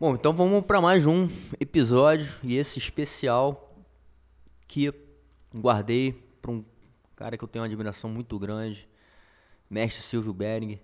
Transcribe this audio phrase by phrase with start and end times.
[0.00, 1.28] Bom, então vamos para mais um
[1.60, 3.70] episódio e esse especial
[4.66, 4.90] que
[5.54, 6.64] guardei para um
[7.14, 8.88] cara que eu tenho uma admiração muito grande,
[9.68, 10.80] mestre Silvio Bering.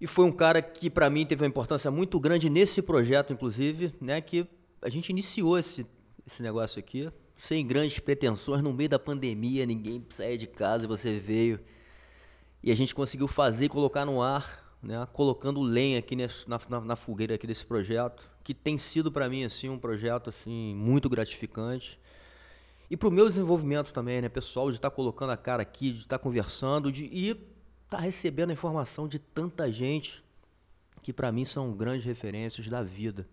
[0.00, 3.92] E foi um cara que para mim teve uma importância muito grande nesse projeto, inclusive,
[4.00, 4.48] né, que
[4.80, 5.84] a gente iniciou esse,
[6.26, 10.88] esse negócio aqui, sem grandes pretensões, no meio da pandemia, ninguém saía de casa e
[10.88, 11.60] você veio.
[12.62, 16.60] E a gente conseguiu fazer e colocar no ar né, colocando lenha aqui nesse, na,
[16.68, 20.74] na, na, fogueira aqui desse projeto, que tem sido para mim assim um projeto assim
[20.74, 21.98] muito gratificante.
[22.90, 25.92] E para o meu desenvolvimento também, né, pessoal, de estar tá colocando a cara aqui,
[25.92, 30.24] de estar tá conversando, de e estar tá recebendo a informação de tanta gente
[31.02, 33.28] que para mim são grandes referências da vida.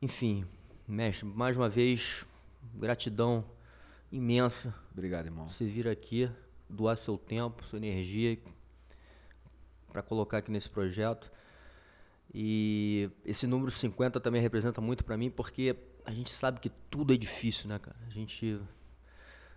[0.00, 0.44] Enfim,
[0.86, 2.24] mestre, mais uma vez,
[2.74, 3.44] gratidão
[4.12, 4.74] imensa.
[4.92, 5.48] Obrigado, irmão.
[5.48, 6.30] Você vir aqui,
[6.68, 8.38] doar seu tempo, sua energia,
[9.90, 11.30] para colocar aqui nesse projeto.
[12.32, 17.12] E esse número 50 também representa muito para mim, porque a gente sabe que tudo
[17.12, 17.96] é difícil, né, cara?
[18.06, 18.60] A gente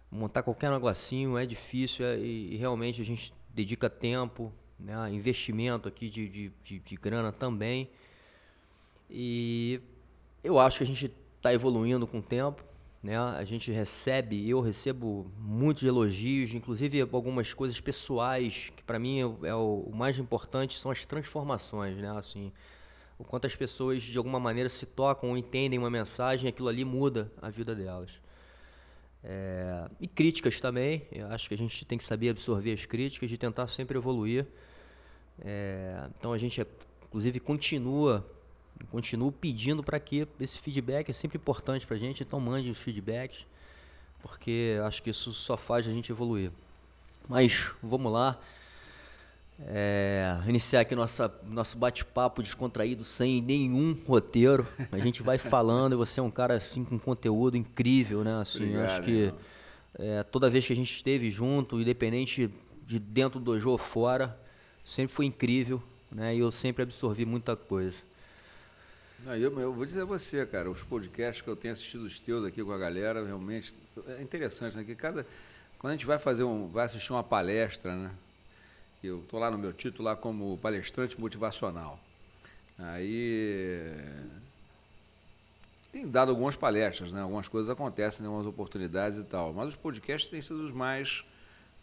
[0.10, 5.88] montar qualquer negocinho é difícil é, e, e, realmente a gente dedica tempo, né, investimento
[5.88, 7.90] aqui de, de, de, de grana também.
[9.10, 9.82] E
[10.44, 12.64] eu acho que a gente está evoluindo com o tempo.
[13.04, 13.18] Né?
[13.18, 19.48] A gente recebe, eu recebo muitos elogios, inclusive algumas coisas pessoais, que para mim é,
[19.48, 22.16] é, o, mais importante são as transformações, né?
[22.16, 22.52] Assim,
[23.18, 26.86] o quanto as pessoas de alguma maneira se tocam ou entendem uma mensagem, aquilo ali
[26.86, 28.12] muda a vida delas.
[29.24, 33.30] É, e críticas também, eu acho que a gente tem que saber absorver as críticas,
[33.30, 34.46] de tentar sempre evoluir.
[35.40, 36.64] É, então a gente,
[37.04, 38.24] inclusive, continua
[38.86, 42.78] continuo pedindo para que esse feedback é sempre importante para a gente, então mande os
[42.78, 43.46] feedbacks,
[44.22, 46.52] porque acho que isso só faz a gente evoluir.
[47.28, 48.40] Mas vamos lá.
[49.68, 54.68] É, iniciar aqui nossa, nosso bate-papo descontraído sem nenhum roteiro.
[54.92, 58.42] A gente vai falando e você é um cara assim com conteúdo incrível, né?
[58.42, 59.34] Assim, Obrigado, acho que
[60.00, 62.50] é, toda vez que a gente esteve junto, independente
[62.86, 64.38] de dentro do dojo ou fora,
[64.84, 66.36] sempre foi incrível, né?
[66.36, 67.98] E eu sempre absorvi muita coisa.
[69.24, 72.20] Não, eu, eu, vou dizer a você, cara, os podcasts que eu tenho assistido os
[72.20, 73.76] teus aqui com a galera, realmente
[74.08, 74.84] é interessante, né?
[74.84, 75.26] Que cada
[75.78, 78.12] quando a gente vai fazer um, vai assistir uma palestra, né?
[79.04, 82.00] Eu estou lá no meu título lá como palestrante motivacional.
[82.78, 84.08] Aí
[85.92, 87.22] tem dado algumas palestras, né?
[87.22, 89.54] Algumas coisas acontecem, algumas oportunidades e tal.
[89.54, 91.24] Mas os podcasts têm sido os mais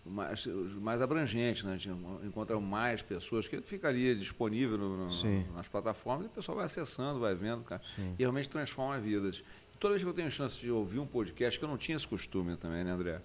[0.09, 1.75] mais, mais abrangente, né?
[1.75, 6.31] A gente encontra mais pessoas, que fica ali disponível no, no, nas plataformas e o
[6.31, 7.83] pessoal vai acessando, vai vendo, cara,
[8.19, 9.43] e realmente transforma vidas.
[9.75, 11.97] E toda vez que eu tenho chance de ouvir um podcast, que eu não tinha
[11.97, 13.21] esse costume também, né, André?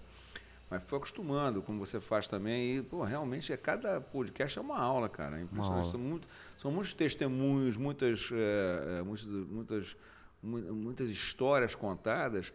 [0.70, 4.80] Mas foi acostumando, como você faz também, e, pô, realmente, é, cada podcast é uma
[4.80, 5.38] aula, cara.
[5.38, 5.90] É impressionante.
[5.90, 6.28] São, muito,
[6.58, 9.96] são muitos testemunhos, muitas, é, muitas, muitas,
[10.42, 12.52] muitas histórias contadas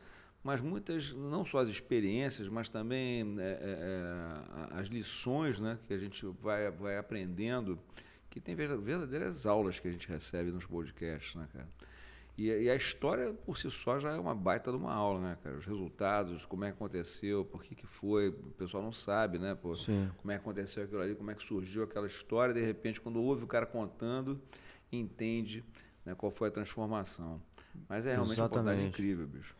[0.48, 5.92] mas muitas, não só as experiências, mas também é, é, é as lições né, que
[5.92, 7.78] a gente vai, vai aprendendo,
[8.30, 11.68] que tem verdadeiras aulas que a gente recebe nos podcasts, né, cara?
[12.38, 15.38] E, e, a história por si só já é uma baita de uma aula, né,
[15.44, 15.58] cara?
[15.58, 19.54] Os resultados, como é que aconteceu, por que, que foi, o pessoal não sabe, né?
[19.54, 19.74] Pô,
[20.16, 23.20] como é que aconteceu aquilo ali, como é que surgiu aquela história, de repente, quando
[23.20, 24.40] ouve o cara contando,
[24.90, 25.62] entende
[26.06, 27.38] né, qual foi a transformação.
[27.86, 28.40] Mas é realmente Exatamente.
[28.40, 29.54] uma oportunidade incrível, bicho.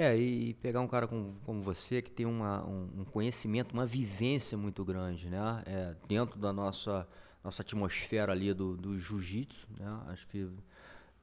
[0.00, 3.84] É, e pegar um cara como, como você, que tem uma, um, um conhecimento, uma
[3.84, 5.60] vivência muito grande, né?
[5.66, 7.04] É, dentro da nossa,
[7.42, 10.00] nossa atmosfera ali do, do jiu-jitsu, né?
[10.06, 10.48] Acho que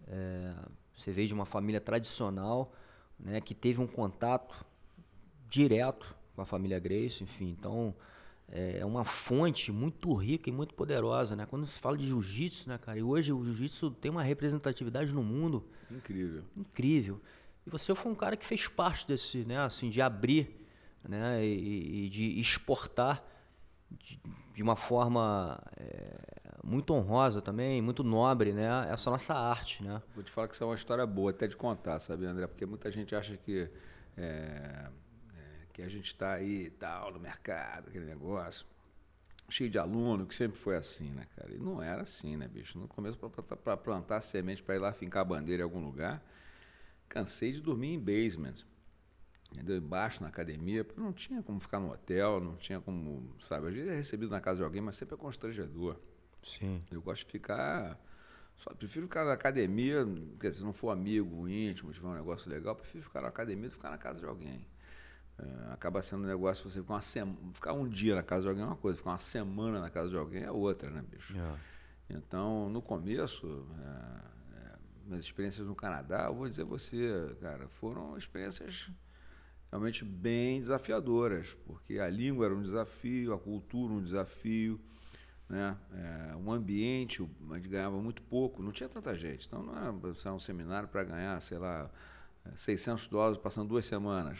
[0.10, 0.54] é,
[0.94, 2.74] você veio de uma família tradicional,
[3.18, 3.40] né?
[3.40, 4.66] Que teve um contato
[5.48, 7.96] direto com a família Grace, enfim, então
[8.52, 11.46] é, é uma fonte muito rica e muito poderosa, né?
[11.46, 13.00] Quando se fala de jiu-jitsu, né, cara?
[13.00, 16.44] E hoje o jiu-jitsu tem uma representatividade no mundo incrível.
[16.58, 17.22] Incrível.
[17.66, 20.68] E você foi um cara que fez parte desse, né, assim, de abrir,
[21.04, 23.24] né, e, e de exportar
[23.92, 24.20] de,
[24.54, 26.18] de uma forma é,
[26.64, 30.02] muito honrosa também, muito nobre, né, essa nossa arte, né.
[30.14, 32.48] Vou te falar que isso é uma história boa até de contar, sabe, André?
[32.48, 33.70] Porque muita gente acha que
[34.18, 34.90] é,
[35.36, 35.42] é,
[35.74, 38.66] que a gente está aí tal no mercado, aquele negócio
[39.50, 41.54] cheio de aluno, que sempre foi assim, né, cara?
[41.54, 42.80] E não era assim, né, bicho?
[42.80, 46.24] No começo, para plantar semente, para ir lá fincar a bandeira em algum lugar,
[47.16, 48.66] Cansei de dormir em basement.
[49.50, 49.78] Entendeu?
[49.78, 53.70] Embaixo na academia, porque não tinha como ficar no hotel, não tinha como, sabe?
[53.70, 55.96] Às vezes é recebido na casa de alguém, mas sempre é constrangedor.
[56.44, 56.84] Sim.
[56.92, 57.98] Eu gosto de ficar.
[58.58, 60.06] Só prefiro ficar na academia,
[60.42, 63.70] quer dizer, se não for amigo, íntimo, tiver um negócio legal, prefiro ficar na academia
[63.70, 64.68] do que ficar na casa de alguém.
[65.40, 68.50] É, acaba sendo um negócio, você ficar, uma sema, ficar um dia na casa de
[68.50, 71.34] alguém é uma coisa, ficar uma semana na casa de alguém é outra, né, bicho?
[71.38, 71.56] É.
[72.10, 74.35] Então, no começo, é,
[75.06, 78.90] minhas experiências no Canadá, eu vou dizer você, cara, foram experiências
[79.70, 84.80] realmente bem desafiadoras, porque a língua era um desafio, a cultura um desafio,
[85.48, 85.78] né?
[85.94, 87.22] É, um ambiente,
[87.52, 91.04] a gente ganhava muito pouco, não tinha tanta gente, então não era um seminário para
[91.04, 91.92] ganhar, sei lá,
[92.56, 94.40] 600 dólares passando duas semanas.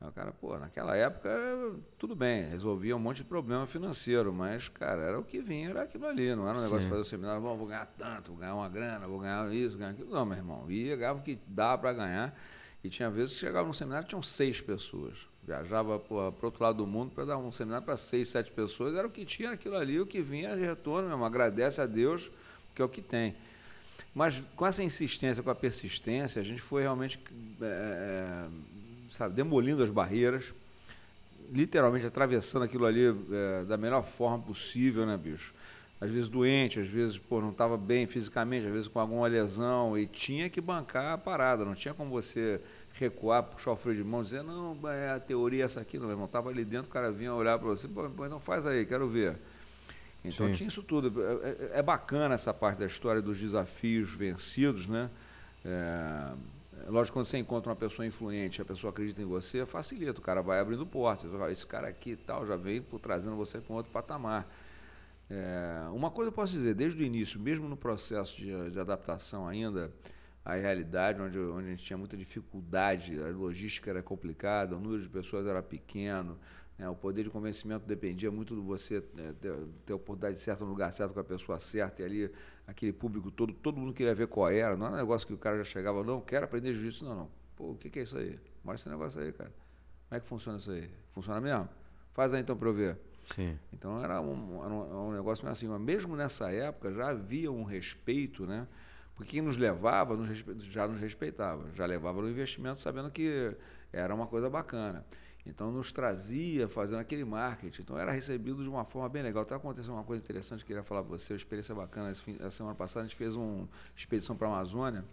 [0.00, 1.28] O cara, pô, naquela época,
[1.98, 5.82] tudo bem, resolvia um monte de problema financeiro, mas, cara, era o que vinha, era
[5.82, 8.54] aquilo ali, não era um negócio de fazer o seminário, vou ganhar tanto, vou ganhar
[8.54, 10.10] uma grana, vou ganhar isso, ganhar aquilo.
[10.10, 12.40] Não, meu irmão, ia, ganhava o que dava para ganhar,
[12.84, 15.26] e tinha vezes que chegava num seminário tinham seis pessoas.
[15.42, 18.94] Viajava para o outro lado do mundo para dar um seminário para seis, sete pessoas,
[18.94, 22.30] era o que tinha aquilo ali, o que vinha de retorno mesmo, agradece a Deus,
[22.72, 23.34] que é o que tem.
[24.14, 27.20] Mas com essa insistência, com a persistência, a gente foi realmente
[27.60, 28.48] é,
[29.10, 30.52] sabe, demolindo as barreiras,
[31.52, 35.54] literalmente atravessando aquilo ali é, da melhor forma possível, né, bicho?
[36.00, 39.98] Às vezes doente, às vezes pô, não estava bem fisicamente, às vezes com alguma lesão,
[39.98, 42.60] e tinha que bancar a parada, não tinha como você
[42.92, 46.04] recuar, puxar o freio de mão, dizer, não, é a teoria é essa aqui, não,
[46.04, 48.86] meu irmão, estava ali dentro, o cara vinha olhar para você, pô, então faz aí,
[48.86, 49.36] quero ver.
[50.24, 50.52] Então Sim.
[50.52, 51.22] tinha isso tudo.
[51.22, 55.10] É, é, é, bacana essa parte da história dos desafios vencidos, né?
[55.64, 56.32] É,
[56.88, 60.40] Lógico, quando você encontra uma pessoa influente, a pessoa acredita em você, facilita, o cara
[60.40, 61.30] vai abrindo portas.
[61.50, 64.48] Esse cara aqui e tal já vem por, trazendo você para um outro patamar.
[65.30, 69.46] É, uma coisa eu posso dizer, desde o início, mesmo no processo de, de adaptação
[69.46, 69.92] ainda
[70.42, 75.02] à realidade, onde, onde a gente tinha muita dificuldade, a logística era complicada, o número
[75.02, 76.38] de pessoas era pequeno,
[76.86, 80.92] o poder de convencimento dependia muito de você é, ter, a oportunidade certa no lugar
[80.92, 82.30] certo com a pessoa certa, e ali
[82.66, 84.76] aquele público todo, todo mundo queria ver qual era.
[84.76, 87.30] Não era um negócio que o cara já chegava, não, quero aprender jiu-jitsu, não, não.
[87.56, 88.38] Pô, o que, é isso aí?
[88.62, 89.50] Mostra esse negócio aí, cara.
[90.08, 90.88] Como é que funciona isso aí?
[91.10, 91.68] Funciona mesmo?
[92.14, 92.98] Faz aí então para eu ver.
[93.34, 93.58] Sim.
[93.72, 98.46] Então era um, era um, negócio assim, mas mesmo nessa época já havia um respeito,
[98.46, 98.66] né?
[99.14, 103.56] Porque quem nos levava nos já nos respeitava, já levava no investimento sabendo que
[103.92, 105.04] era uma coisa bacana.
[105.48, 107.82] Então nos trazia fazendo aquele marketing.
[107.82, 109.42] Então era recebido de uma forma bem legal.
[109.42, 112.14] Está acontecendo uma coisa interessante que eu queria falar para você, uma experiência bacana.
[112.40, 115.04] A semana passada a gente fez uma expedição para a Amazônia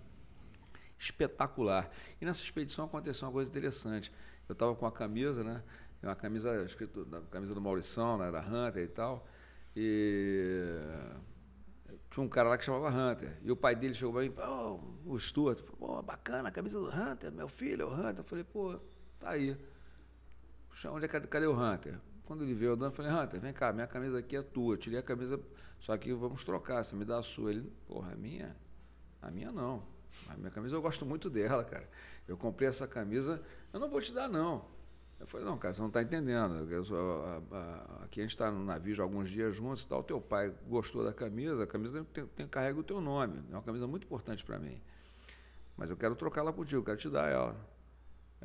[0.97, 1.89] espetacular.
[2.19, 4.11] E nessa expedição aconteceu uma coisa interessante.
[4.47, 5.63] Eu estava com a camisa, né?
[6.01, 8.31] Uma camisa escrito da camisa do Maurição, né?
[8.31, 9.27] da Hunter e tal.
[9.75, 10.77] E
[12.09, 13.37] tinha um cara lá que chamava Hunter.
[13.43, 15.59] E o pai dele chegou para mim, pô, o Stuart,
[16.03, 18.19] bacana, a camisa do Hunter, meu filho é o Hunter.
[18.19, 18.79] Eu falei, pô,
[19.19, 19.57] tá aí.
[20.91, 21.99] Onde é, cadê o Hunter?
[22.25, 24.73] Quando ele veio andando, eu falei, Hunter, vem cá, minha camisa aqui é tua.
[24.73, 25.39] Eu tirei a camisa,
[25.79, 27.51] só que vamos trocar, você me dá a sua.
[27.51, 28.55] Ele, porra, a minha?
[29.21, 29.83] A minha não.
[30.27, 31.87] A minha camisa eu gosto muito dela, cara.
[32.27, 33.41] Eu comprei essa camisa,
[33.71, 34.65] eu não vou te dar, não.
[35.19, 36.83] Eu falei, não, cara, você não está entendendo.
[36.83, 40.03] Sou, a, a, aqui a gente está no navio já alguns dias juntos e tal.
[40.03, 43.41] Teu pai gostou da camisa, a camisa tem, tem, carrega o teu nome.
[43.49, 44.81] É uma camisa muito importante para mim.
[45.77, 47.55] Mas eu quero trocá-la por ti, eu quero te dar ela.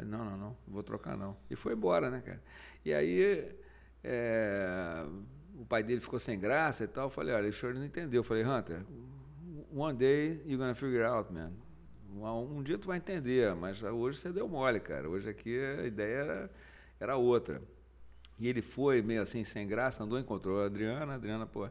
[0.01, 1.37] Ele, não, não, não, não vou trocar não.
[1.51, 2.43] E foi embora, né, cara?
[2.85, 3.55] E aí
[4.03, 5.07] é,
[5.57, 7.07] o pai dele ficou sem graça e tal.
[7.07, 8.21] Eu falei, olha, o senhor não entendeu.
[8.21, 8.85] Eu falei, Hunter,
[9.73, 11.53] one day you're gonna figure out, man.
[12.13, 15.09] Um, um dia tu vai entender, mas hoje você deu mole, cara.
[15.09, 16.51] Hoje aqui a ideia era,
[16.99, 17.63] era outra.
[18.39, 21.13] E ele foi meio assim, sem graça, andou, encontrou a Adriana.
[21.13, 21.69] A Adriana, pô,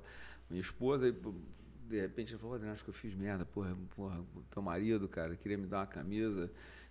[0.50, 4.24] minha esposa, e, de repente ele falou, Adriana, acho que eu fiz merda, porra, porra,
[4.52, 6.50] teu marido, cara, queria me dar uma camisa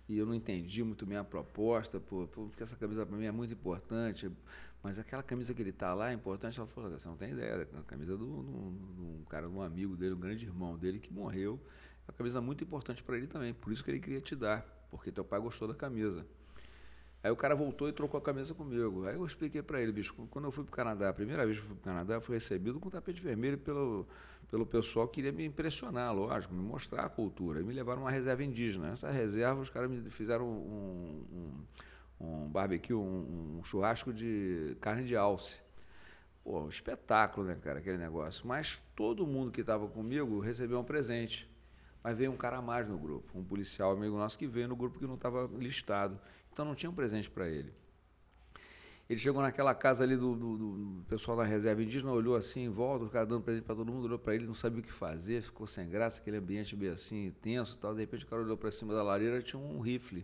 [0.09, 3.31] e eu não entendi muito bem a proposta, pô, porque essa camisa para mim é
[3.31, 4.29] muito importante,
[4.81, 6.57] mas aquela camisa que ele tá lá é importante.
[6.57, 10.19] Ela falou: você não tem ideia, a camisa do um cara, um amigo dele, um
[10.19, 11.59] grande irmão dele que morreu.
[12.07, 14.65] É uma camisa muito importante para ele também, por isso que ele queria te dar,
[14.89, 16.25] porque teu pai gostou da camisa.
[17.21, 19.05] Aí o cara voltou e trocou a camisa comigo.
[19.05, 21.59] Aí eu expliquei para ele, bicho, quando eu fui para o Canadá, a primeira vez
[21.59, 24.07] que eu fui para o Canadá, eu fui recebido com tapete vermelho pelo,
[24.49, 27.59] pelo pessoal que queria me impressionar, lógico, me mostrar a cultura.
[27.59, 28.89] E me levaram a uma reserva indígena.
[28.89, 31.63] Nessa reserva, os caras me fizeram um,
[32.19, 35.61] um, um barbecue, um, um, churrasco de carne de alce.
[36.43, 38.47] Pô, um espetáculo, né, cara, aquele negócio.
[38.47, 41.47] Mas todo mundo que estava comigo recebeu um presente.
[42.03, 44.75] Mas veio um cara a mais no grupo, um policial amigo nosso que veio no
[44.75, 46.19] grupo que não estava listado.
[46.51, 47.71] Então não tinha um presente para ele.
[49.09, 52.69] Ele chegou naquela casa ali do, do, do, pessoal da reserva indígena, olhou assim em
[52.69, 54.91] volta, o cara dando presente para todo mundo, olhou para ele, não sabia o que
[54.91, 57.95] fazer, ficou sem graça, aquele ambiente bem assim, tenso tal.
[57.95, 60.23] De repente o cara olhou para cima da lareira tinha um rifle,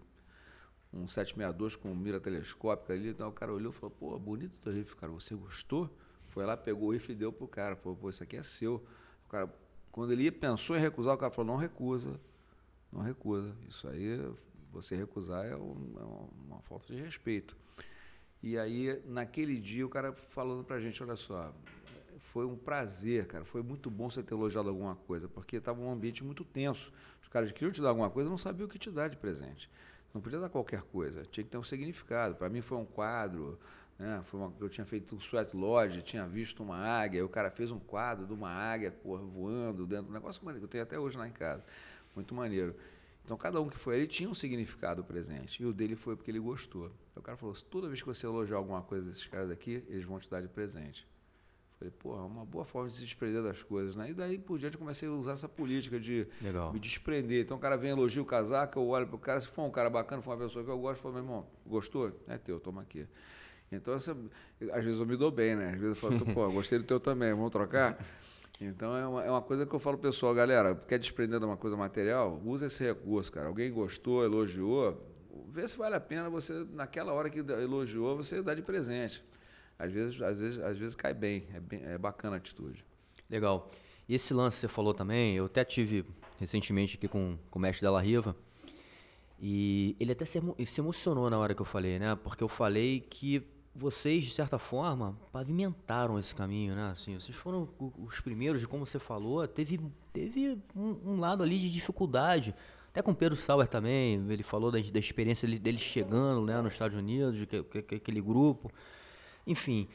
[0.94, 3.10] um 762 com mira telescópica ali.
[3.10, 5.90] Então o cara olhou e falou: pô, bonito teu rifle, cara, você gostou?
[6.28, 7.76] Foi lá, pegou o rifle e deu pro cara.
[7.76, 8.86] Pô, pô, isso aqui é seu.
[9.26, 9.52] O cara,
[9.92, 12.20] quando ele pensou em recusar, o cara falou: não recusa,
[12.92, 13.58] não recusa.
[13.68, 14.32] Isso aí,
[14.72, 17.58] você recusar é, é uma falta de respeito.
[18.46, 21.52] E aí, naquele dia, o cara falando pra gente, olha só,
[22.20, 23.44] foi um prazer, cara.
[23.44, 26.94] Foi muito bom você ter elogiado alguma coisa, porque estava um ambiente muito tenso.
[27.24, 29.68] Os caras queriam te dar alguma coisa, não sabiam o que te dar de presente.
[30.14, 32.36] Não podia dar qualquer coisa, tinha que ter um significado.
[32.36, 33.58] Para mim foi um quadro,
[33.98, 34.22] né?
[34.26, 37.72] foi uma, eu tinha feito um sweat lodge, tinha visto uma águia, o cara fez
[37.72, 41.18] um quadro de uma águia porra, voando dentro do negócio que eu tenho até hoje
[41.18, 41.66] lá em casa.
[42.16, 42.76] Muito maneiro.
[43.26, 45.62] Então cada um que foi ali tinha um significado presente.
[45.62, 46.92] E o dele foi porque ele gostou.
[47.16, 50.20] o cara falou: toda vez que você elogiar alguma coisa desses caras aqui, eles vão
[50.20, 51.08] te dar de presente.
[51.78, 54.10] Falei, pô, é uma boa forma de se desprender das coisas, né?
[54.12, 56.72] E daí por diante comecei a usar essa política de Legal.
[56.72, 57.44] me desprender.
[57.44, 59.90] Então o cara vem elogia o casaco, eu olho pro cara, se for um cara
[59.90, 62.18] bacana, for uma pessoa que eu gosto, eu falo, meu irmão, gostou?
[62.28, 63.08] É teu, toma aqui.
[63.72, 64.16] Então, essa,
[64.72, 65.72] às vezes eu me dou bem, né?
[65.72, 67.98] Às vezes eu falo, pô, gostei do teu também, vamos trocar?
[68.60, 71.58] Então é uma, é uma coisa que eu falo pessoal, galera, quer desprender de uma
[71.58, 72.42] coisa material?
[72.46, 73.48] Usa esse recurso, cara.
[73.48, 75.02] Alguém gostou, elogiou,
[75.50, 79.24] vê se vale a pena você, naquela hora que elogiou, você dá de presente
[79.78, 82.84] às vezes, às vezes, às vezes cai bem, é, bem, é bacana a atitude.
[83.30, 83.70] Legal.
[84.08, 86.06] E esse lance que você falou também, eu até tive
[86.40, 88.36] recentemente aqui com, com o mestre Della Riva,
[89.40, 92.16] e ele até se, se emocionou na hora que eu falei, né?
[92.16, 96.92] Porque eu falei que vocês, de certa forma, pavimentaram esse caminho, né?
[96.92, 97.68] Assim, vocês foram
[97.98, 99.82] os primeiros, como você falou, teve,
[100.14, 102.56] teve um, um lado ali de dificuldade.
[102.90, 106.72] Até com o Pedro Sauer também, ele falou da, da experiência dele chegando né, nos
[106.72, 108.72] Estados Unidos, de que, que, aquele grupo.
[109.46, 109.90] Enfim,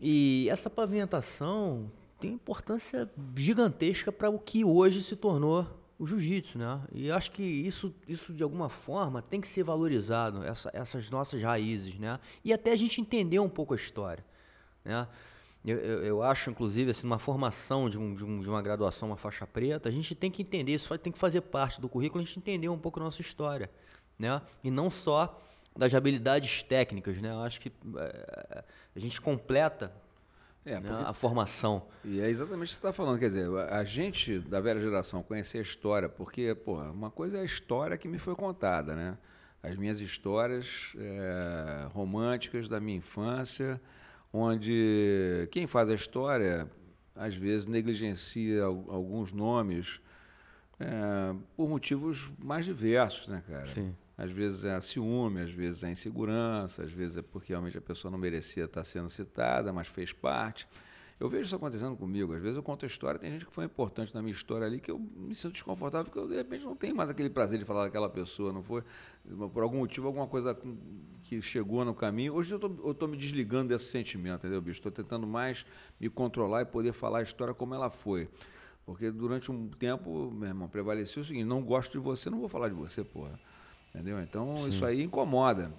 [0.00, 1.88] e essa pavimentação
[2.18, 5.64] tem importância gigantesca para o que hoje se tornou
[6.02, 6.80] o jiu-jitsu, né?
[6.92, 11.40] E acho que isso, isso de alguma forma tem que ser valorizado, essa, essas nossas
[11.40, 12.18] raízes, né?
[12.44, 14.24] E até a gente entender um pouco a história,
[14.84, 15.06] né?
[15.64, 19.10] Eu, eu, eu acho, inclusive, assim, uma formação de, um, de, um, de, uma graduação,
[19.10, 22.20] uma faixa preta, a gente tem que entender, isso tem que fazer parte do currículo,
[22.20, 23.70] a gente entender um pouco a nossa história,
[24.18, 24.42] né?
[24.64, 25.40] E não só
[25.76, 27.30] das habilidades técnicas, né?
[27.30, 28.64] Eu acho que é,
[28.96, 29.94] a gente completa
[30.64, 31.86] é, né, a formação.
[32.04, 35.22] E é exatamente o que você está falando, quer dizer, a gente da velha geração
[35.22, 39.18] conhecer a história, porque, porra, uma coisa é a história que me foi contada, né?
[39.62, 43.80] As minhas histórias é, românticas da minha infância,
[44.32, 46.68] onde quem faz a história
[47.14, 50.00] às vezes negligencia alguns nomes
[50.80, 53.66] é, por motivos mais diversos, né, cara?
[53.72, 53.94] Sim.
[54.22, 58.08] Às vezes é ciúme, às vezes é insegurança, às vezes é porque realmente a pessoa
[58.08, 60.68] não merecia estar sendo citada, mas fez parte.
[61.18, 62.32] Eu vejo isso acontecendo comigo.
[62.32, 64.78] Às vezes eu conto a história, tem gente que foi importante na minha história ali
[64.78, 67.64] que eu me sinto desconfortável, porque eu de repente não tenho mais aquele prazer de
[67.64, 68.84] falar daquela pessoa, não foi?
[69.52, 70.56] Por algum motivo, alguma coisa
[71.24, 72.34] que chegou no caminho.
[72.34, 74.78] Hoje eu estou me desligando desse sentimento, entendeu, bicho?
[74.78, 75.66] Estou tentando mais
[75.98, 78.28] me controlar e poder falar a história como ela foi.
[78.86, 82.48] Porque durante um tempo, meu irmão, prevaleceu o seguinte: não gosto de você, não vou
[82.48, 83.36] falar de você, porra.
[83.94, 84.20] Entendeu?
[84.20, 84.68] Então Sim.
[84.68, 85.70] isso aí incomoda.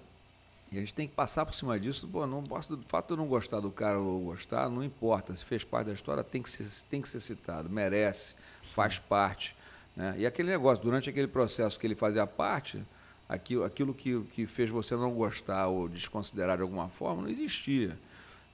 [0.70, 2.08] E a gente tem que passar por cima disso.
[2.08, 5.34] Pô, não posso, do fato de eu não gostar do cara ou gostar, não importa.
[5.34, 8.34] Se fez parte da história, tem que ser, tem que ser citado, merece,
[8.72, 9.54] faz parte.
[9.94, 10.14] Né?
[10.18, 12.82] E aquele negócio, durante aquele processo que ele fazia parte,
[13.28, 17.96] aquilo, aquilo que, que fez você não gostar ou desconsiderar de alguma forma, não existia.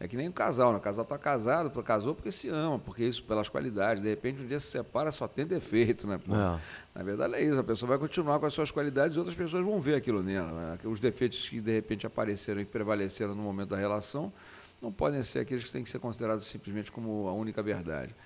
[0.02, 0.78] É que nem o casal, né?
[0.78, 4.02] O casal está casado, casou porque se ama, porque isso, pelas qualidades.
[4.02, 6.18] De repente, um dia se separa, só tem defeito, né?
[6.26, 6.98] É.
[6.98, 9.62] Na verdade é isso, a pessoa vai continuar com as suas qualidades e outras pessoas
[9.62, 10.52] vão ver aquilo nela.
[10.52, 10.78] Né?
[10.84, 14.32] Os defeitos que de repente apareceram e prevaleceram no momento da relação
[14.80, 18.16] não podem ser aqueles que têm que ser considerados simplesmente como a única verdade.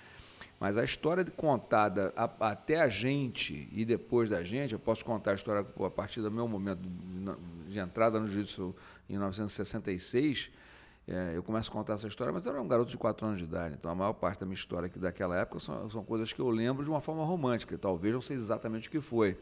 [0.60, 5.32] Mas a história contada a, até a gente e depois da gente, eu posso contar
[5.32, 8.76] a história a partir do meu momento de, de entrada no juízo
[9.10, 10.50] em 1966
[11.06, 13.38] é, eu começo a contar essa história, mas eu era um garoto de 4 anos
[13.38, 16.32] de idade, então a maior parte da minha história aqui daquela época são, são coisas
[16.32, 19.38] que eu lembro de uma forma romântica, talvez não sei exatamente o que foi.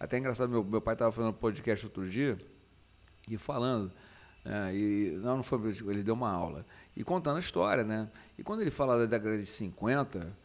[0.00, 2.38] Até engraçado, meu, meu pai estava fazendo um podcast outro dia
[3.28, 3.92] e falando,
[4.44, 5.58] é, e não, não foi,
[5.88, 6.64] ele deu uma aula,
[6.96, 8.10] e contando a história, né?
[8.38, 10.43] E quando ele fala da década de 50,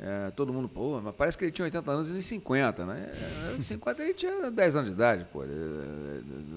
[0.00, 3.12] é, todo mundo, pô, mas parece que ele tinha 80 anos e 50, né?
[3.58, 5.42] Em 50 ele tinha 10 anos de idade, pô.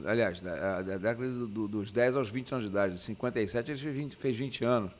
[0.05, 2.93] aliás, da, da década do, dos 10 aos 20 anos de idade.
[2.93, 4.91] De 57 ele fez 20, fez 20 anos.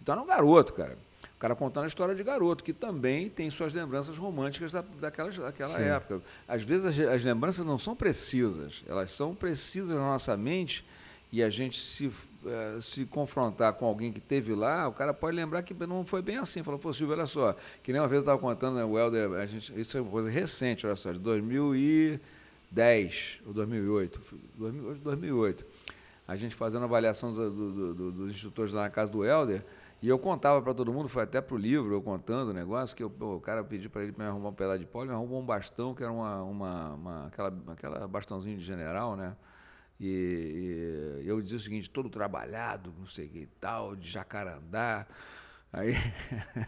[0.00, 0.96] Então era um garoto, cara.
[1.36, 5.30] O cara contando a história de garoto, que também tem suas lembranças românticas da, daquela,
[5.30, 6.22] daquela época.
[6.48, 10.82] Às vezes as, as lembranças não são precisas, elas são precisas na nossa mente
[11.30, 12.10] e a gente se,
[12.46, 16.22] uh, se confrontar com alguém que teve lá, o cara pode lembrar que não foi
[16.22, 16.62] bem assim.
[16.62, 19.32] Falou, pô, Silvio, olha só, que nem uma vez eu estava contando, né, o Helder,
[19.32, 24.20] a gente, isso é uma coisa recente, olha só, de 2010 ou 2008,
[25.02, 25.66] 2008.
[26.28, 29.64] A gente fazendo avaliação do, do, do, dos instrutores lá na casa do Helder,
[30.02, 32.94] e eu contava para todo mundo, foi até para o livro, eu contando o negócio,
[32.94, 35.14] que eu, o cara pediu para ele me arrumar um pedaço de pó, ele me
[35.14, 39.34] arrumou um bastão, que era uma, uma, uma, aquela, aquela bastãozinho de general, né?
[39.98, 44.10] E, e, eu dizia o seguinte, todo trabalhado, não sei o que e tal, de
[44.10, 45.06] jacarandá,
[45.72, 45.94] Aí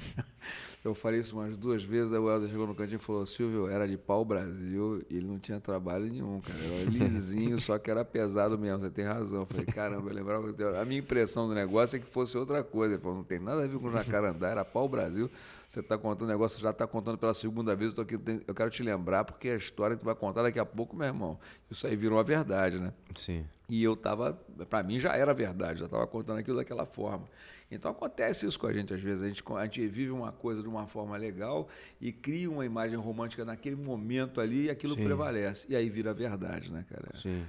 [0.85, 3.69] eu falei isso umas duas vezes, aí o Helder chegou no cantinho e falou, Silvio,
[3.69, 6.59] era de pau Brasil e ele não tinha trabalho nenhum, cara.
[6.59, 9.41] Era lisinho, só que era pesado mesmo, você tem razão.
[9.41, 10.49] Eu falei, caramba, eu lembrava.
[10.81, 12.95] A minha impressão do negócio é que fosse outra coisa.
[12.95, 15.31] Ele falou, não tem nada a ver com jacarandá, era pau Brasil.
[15.69, 18.55] Você está contando o negócio, já está contando pela segunda vez, eu, tô aqui, eu
[18.55, 21.07] quero te lembrar, porque é a história que tu vai contar daqui a pouco, meu
[21.07, 21.39] irmão.
[21.71, 22.93] Isso aí virou a verdade, né?
[23.17, 23.45] Sim.
[23.69, 24.33] E eu estava,
[24.71, 27.29] para mim já era verdade, já estava contando aquilo daquela forma.
[27.71, 29.23] Então acontece isso com a gente às vezes.
[29.23, 31.69] A gente, a gente vive uma coisa de uma forma legal
[32.01, 35.05] e cria uma imagem romântica naquele momento ali e aquilo Sim.
[35.05, 35.67] prevalece.
[35.69, 37.11] E aí vira verdade, né, cara?
[37.21, 37.45] Sim.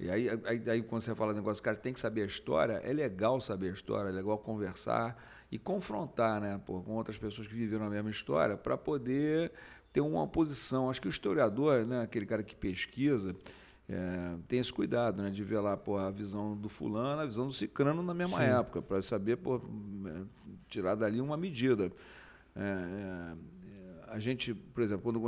[0.00, 2.92] E aí, aí, aí quando você fala negócio, cara, tem que saber a história, é
[2.92, 5.20] legal saber a história, é legal conversar
[5.50, 9.50] e confrontar né, pô, com outras pessoas que viveram a mesma história para poder
[9.92, 10.88] ter uma posição.
[10.88, 13.34] Acho que o historiador, né, aquele cara que pesquisa,
[13.88, 17.46] é, tem esse cuidado, né, de ver lá pô, a visão do fulano, a visão
[17.46, 18.44] do cicrano na mesma Sim.
[18.44, 19.56] época, para saber pô,
[20.06, 20.24] é,
[20.68, 21.90] tirar dali uma medida.
[22.54, 23.36] É, é,
[24.08, 25.20] a gente, por exemplo, quando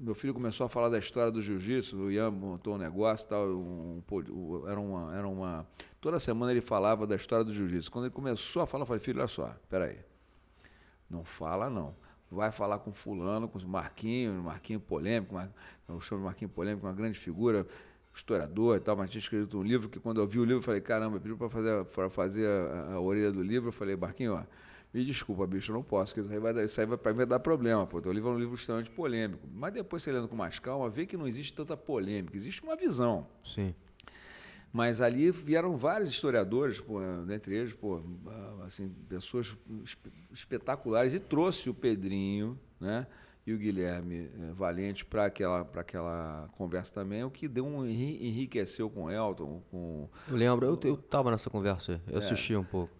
[0.00, 3.46] meu filho começou a falar da história do jiu-jitsu, o Ian montou um negócio tal,
[3.48, 5.66] um, um, era, uma, era uma.
[6.00, 7.90] Toda semana ele falava da história do jiu-jitsu.
[7.90, 9.98] Quando ele começou a falar, eu falei, filho, olha só, peraí.
[11.08, 11.94] Não fala, não.
[12.30, 15.34] Vai falar com fulano, com o Marquinho, Marquinho polêmico,
[15.88, 17.66] eu chamo de Marquinho polêmico, uma grande figura,
[18.18, 20.62] historiador e tal, mas tinha escrito um livro que quando eu vi o livro, eu
[20.62, 24.34] falei, caramba, pediu para fazer, pra fazer a, a, orelha do livro, eu falei, Marquinho,
[24.34, 24.42] ó,
[24.92, 27.18] me desculpa, bicho, eu não posso, porque isso aí vai, isso aí vai, para mim
[27.18, 27.98] vai dar problema, pô.
[27.98, 29.46] O livro é um livro extremamente polêmico.
[29.52, 32.74] Mas depois, você lendo com mais calma, vê que não existe tanta polêmica, existe uma
[32.74, 33.26] visão.
[33.44, 33.74] Sim.
[34.72, 38.02] Mas ali vieram vários historiadores, pô, dentre eles, pô,
[38.64, 39.56] assim, pessoas
[40.32, 43.06] espetaculares, e trouxe o Pedrinho, né?
[43.48, 48.90] E o Guilherme é, Valente para aquela, aquela conversa também, o que deu um enriqueceu
[48.90, 49.62] com o Elton.
[49.70, 52.92] Com, eu lembro, eu estava nessa conversa, eu é, assisti um pouco.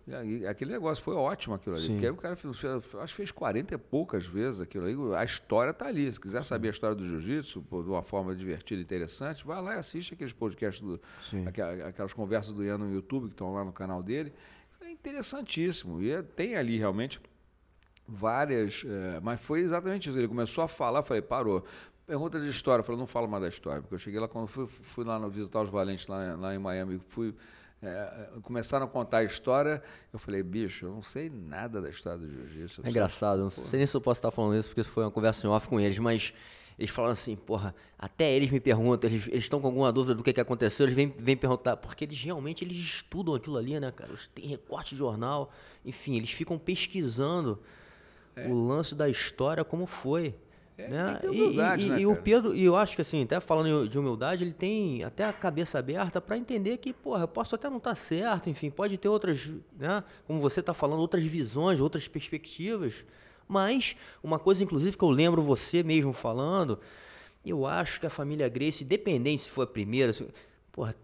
[0.49, 1.93] Aquele negócio foi ótimo aquilo ali, Sim.
[1.93, 5.17] porque o cara fez, acho que fez 40 e poucas vezes aquilo ali.
[5.17, 6.11] A história está ali.
[6.11, 9.75] Se quiser saber a história do jiu-jitsu de uma forma divertida e interessante, vai lá
[9.75, 10.99] e assiste aqueles podcasts, do,
[11.87, 14.33] aquelas conversas do Ian no YouTube que estão lá no canal dele.
[14.81, 16.01] É interessantíssimo.
[16.01, 17.21] E é, tem ali realmente
[18.09, 20.19] várias, é, mas foi exatamente isso.
[20.19, 21.65] Ele começou a falar, falei, parou.
[22.07, 24.47] Pergunta de história, eu falei, não falo mais da história, porque eu cheguei lá quando
[24.47, 27.35] fui, fui lá no, visitar os Valentes lá, lá em Miami, fui
[27.83, 32.19] é, começaram a contar a história, eu falei, bicho, eu não sei nada da história
[32.19, 32.83] do jiu-jitsu.
[32.85, 35.47] É engraçado, não sei nem se eu posso estar falando isso, porque foi uma conversa
[35.47, 36.33] em off com eles, mas
[36.77, 40.33] eles falaram assim, porra, até eles me perguntam, eles, estão com alguma dúvida do que,
[40.33, 44.11] que aconteceu, eles vêm, vêm perguntar, porque eles realmente eles estudam aquilo ali, né, cara?
[44.11, 45.53] Eles têm recorte de jornal,
[45.85, 47.61] enfim, eles ficam pesquisando.
[48.47, 50.35] O lance da história como foi.
[50.77, 51.21] É, né?
[51.25, 53.99] humildade, e, e, né, e o Pedro, e eu acho que assim, até falando de
[53.99, 57.79] humildade, ele tem até a cabeça aberta para entender que, porra, eu posso até não
[57.79, 62.07] estar tá certo, enfim, pode ter outras, né, como você está falando, outras visões, outras
[62.07, 63.05] perspectivas.
[63.49, 66.79] Mas uma coisa, inclusive, que eu lembro você mesmo falando,
[67.45, 70.29] eu acho que a família Grace, independente se foi a primeira, se,
[70.71, 70.95] porra,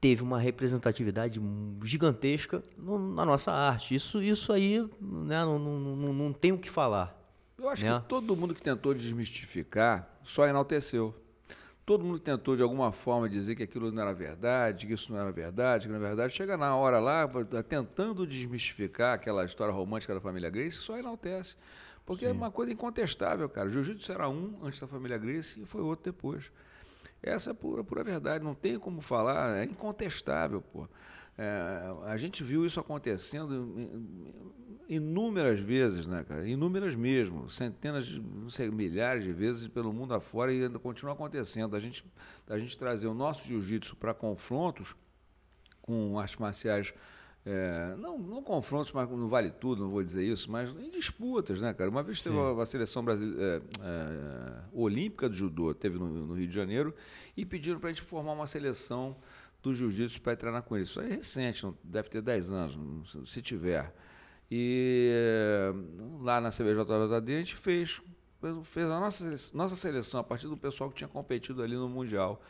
[0.00, 1.40] teve uma representatividade
[1.82, 3.94] gigantesca no, na nossa arte.
[3.94, 7.16] Isso, isso aí né, não, não, não, não tem o que falar.
[7.58, 7.98] Eu acho né?
[7.98, 11.14] que todo mundo que tentou desmistificar só enalteceu.
[11.84, 15.18] Todo mundo tentou, de alguma forma, dizer que aquilo não era verdade, que isso não
[15.18, 16.34] era verdade, que não era verdade.
[16.34, 17.26] Chega na hora lá,
[17.66, 21.56] tentando desmistificar aquela história romântica da família Grace, só enaltece.
[22.04, 22.34] Porque é Sim.
[22.34, 23.70] é uma coisa incontestável, cara.
[23.70, 26.50] Jiu-jitsu era um antes da família Grace e foi outro depois.
[27.22, 30.88] Essa é pura, pura verdade, não tem como falar, é incontestável, pô.
[31.36, 33.70] É, a gente viu isso acontecendo
[34.88, 36.48] inúmeras vezes, né, cara?
[36.48, 41.12] Inúmeras mesmo, centenas, de, não sei, milhares de vezes pelo mundo afora e ainda continua
[41.12, 41.76] acontecendo.
[41.76, 42.04] A gente,
[42.48, 44.96] a gente trazer o nosso jiu-jitsu para confrontos
[45.80, 46.92] com artes marciais
[47.46, 51.60] é, não, não confrontos, mas não vale tudo, não vou dizer isso, mas em disputas,
[51.60, 51.88] né, cara?
[51.88, 56.34] Uma vez teve uma, uma, seleção brasileira, é, é, olímpica de judô, teve no, no,
[56.34, 56.94] Rio de Janeiro,
[57.36, 59.16] e pediram para a gente formar uma seleção
[59.62, 60.88] do jiu-jitsu para treinar com eles.
[60.88, 63.94] Isso é recente, deve ter 10 anos, se tiver.
[64.50, 65.10] E
[66.20, 68.00] lá na CBJJD a gente fez,
[68.64, 69.24] fez a nossa,
[69.54, 72.42] nossa seleção a partir do pessoal que tinha competido ali no Mundial.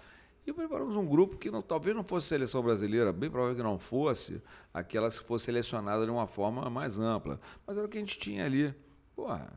[0.46, 3.78] E preparamos um grupo que não, talvez não fosse seleção brasileira, bem provável que não
[3.78, 7.38] fosse, aquela que fosse selecionada de uma forma mais ampla.
[7.66, 8.74] Mas era o que a gente tinha ali.
[9.14, 9.52] Porra,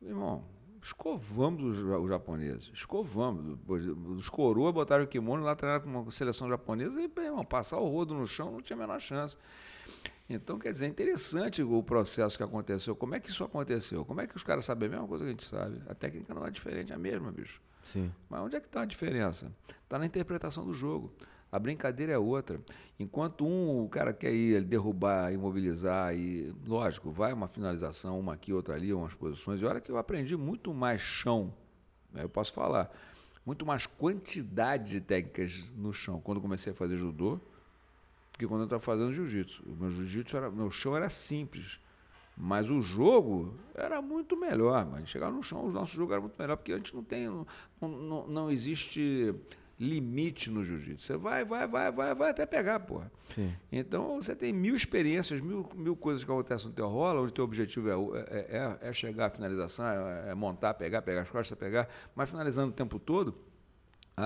[0.00, 0.44] irmão,
[0.82, 3.58] escovamos os, os japoneses, escovamos.
[4.16, 7.78] Os coroas botaram o kimono lá, treinaram com uma seleção japonesa e, bem, irmão, passar
[7.78, 9.36] o rodo no chão não tinha a menor chance.
[10.28, 12.94] Então, quer dizer, é interessante o processo que aconteceu.
[12.94, 14.04] Como é que isso aconteceu?
[14.04, 15.82] Como é que os caras sabem a mesma coisa que a gente sabe?
[15.88, 17.60] A técnica não é diferente, é a mesma, bicho.
[17.92, 18.12] Sim.
[18.28, 19.52] Mas onde é que está a diferença?
[19.82, 21.12] Está na interpretação do jogo.
[21.52, 22.60] A brincadeira é outra.
[22.98, 28.52] Enquanto um, o cara quer ir derrubar, imobilizar, e lógico, vai uma finalização, uma aqui,
[28.52, 29.60] outra ali, umas posições.
[29.60, 31.52] E olha que eu aprendi muito mais chão,
[32.12, 32.90] né, eu posso falar,
[33.44, 37.40] muito mais quantidade de técnicas no chão quando comecei a fazer judô
[38.38, 39.62] que quando eu estava fazendo jiu-jitsu.
[39.66, 41.78] O meu jiu-jitsu era, meu chão era simples.
[42.36, 44.86] Mas o jogo era muito melhor.
[44.86, 47.26] Mas chegar no chão, o nosso jogo era muito melhor, porque a gente não tem.
[47.26, 47.46] Não,
[47.80, 49.34] não, não existe
[49.80, 51.06] limite no jiu-jitsu.
[51.06, 53.10] Você vai, vai, vai, vai, vai até pegar, porra.
[53.34, 53.50] Sim.
[53.72, 57.34] Então você tem mil experiências, mil, mil coisas que acontecem no teu rola, onde o
[57.34, 57.94] teu objetivo é,
[58.28, 62.28] é, é, é chegar à finalização, é, é, montar, pegar, pegar as costas, pegar, mas
[62.28, 63.34] finalizando o tempo todo,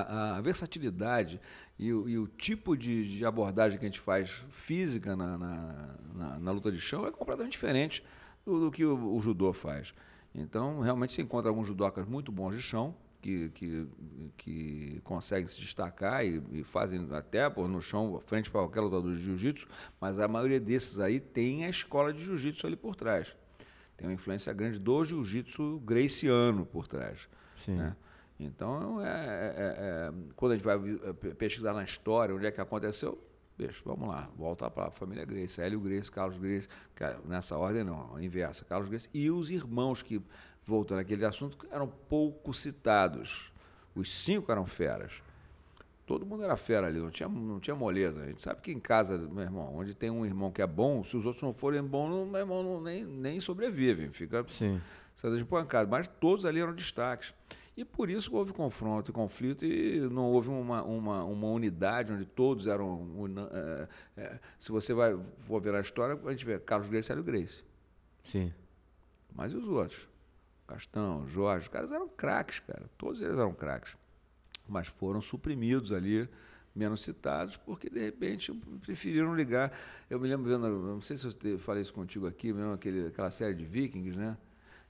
[0.03, 1.41] a, a versatilidade
[1.79, 5.97] e o, e o tipo de, de, abordagem que a gente faz física na, na,
[6.15, 8.05] na, na luta de chão é completamente diferente
[8.45, 9.95] do, do que o, o judô faz.
[10.35, 13.89] Então, realmente, se encontra alguns judocas muito bons de chão, que, que,
[14.37, 19.15] que conseguem se destacar e, e fazem até por no chão, frente para qualquer lutador
[19.15, 19.67] de jiu-jitsu,
[19.99, 23.35] mas a maioria desses aí tem a escola de jiu-jitsu ali por trás.
[23.97, 27.27] Tem uma influência grande do jiu-jitsu graciano por trás.
[27.65, 27.77] Sim.
[27.77, 27.97] Né?
[28.39, 30.79] Então, é, é, é, quando a gente vai
[31.35, 33.19] pesquisar na história onde é que aconteceu,
[33.57, 36.69] Bicho, vamos lá, volta para a família Grace, Hélio Grace, Carlos Grace,
[37.25, 40.21] nessa ordem não, inversa, Carlos Grace, e os irmãos que
[40.67, 43.53] voltando àquele assunto, eram pouco citados.
[43.95, 45.13] Os cinco eram feras.
[46.07, 48.23] Todo mundo era fera ali, não tinha, não tinha moleza.
[48.23, 51.03] A gente sabe que em casa, meu irmão, onde tem um irmão que é bom,
[51.03, 54.45] se os outros não forem bons, meu irmão não, nem, nem sobrevive, fica
[55.15, 55.89] sendo de pancada.
[55.89, 57.33] Mas todos ali eram destaques.
[57.77, 62.25] E por isso houve confronto e conflito e não houve uma, uma, uma unidade onde
[62.25, 63.27] todos eram.
[63.53, 67.13] é, é, se você vai for ver a história, a gente vê Carlos Grace e
[67.13, 67.65] Hélio Grace.
[68.31, 68.53] Sim.
[69.35, 70.09] Mas e os outros?
[70.69, 72.89] Castão, Jorge, os caras eram craques, cara.
[72.97, 73.97] Todos eles eram craques.
[74.69, 76.29] Mas foram suprimidos ali,
[76.75, 79.73] menos citados, porque de repente preferiram ligar.
[80.09, 83.55] Eu me lembro vendo, não sei se eu falei isso contigo aqui, aquele, aquela série
[83.55, 84.39] de Vikings, né?